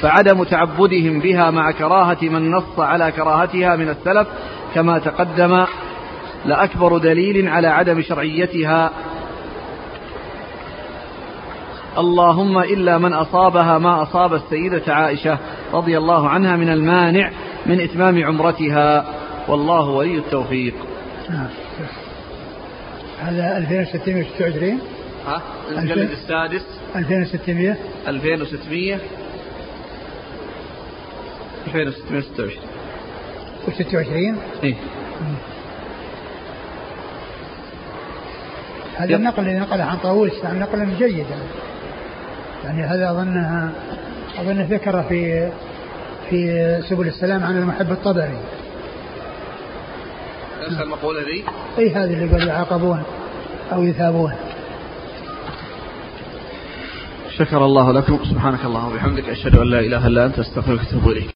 [0.00, 4.28] فعدم تعبدهم بها مع كراهة من نص على كراهتها من السلف
[4.74, 5.64] كما تقدم
[6.46, 8.90] لأكبر دليل على عدم شرعيتها.
[11.98, 15.38] اللهم إلا من أصابها ما أصاب السيدة عائشة
[15.72, 17.30] رضي الله عنها من المانع
[17.66, 19.04] من إتمام عمرتها.
[19.48, 20.74] والله ولي التوفيق.
[21.30, 21.46] نعم.
[23.20, 24.80] هذا 2626
[25.28, 26.62] ها المجلد السادس.
[26.96, 27.76] 2600
[28.08, 28.98] 2600
[31.66, 32.52] 2626
[33.66, 34.74] و26 إيه.
[38.96, 41.36] هذا النقل الذي نقله عن طاووس يعني نقلا جيدا.
[42.64, 43.70] يعني هذا أظنها
[44.38, 45.50] أظن ذكر في
[46.30, 48.38] في سبل السلام عن المحب الطبري.
[50.62, 51.44] نفس المقولة ذي؟
[51.78, 53.02] اي هذه اللي قالوا يعاقبون
[53.72, 54.32] أو يثابون.
[57.38, 58.18] شكر الله لكم.
[58.24, 61.26] سبحانك اللهم وبحمدك أشهد أن لا إله إلا أنت أستغفرك وأتوب إليك.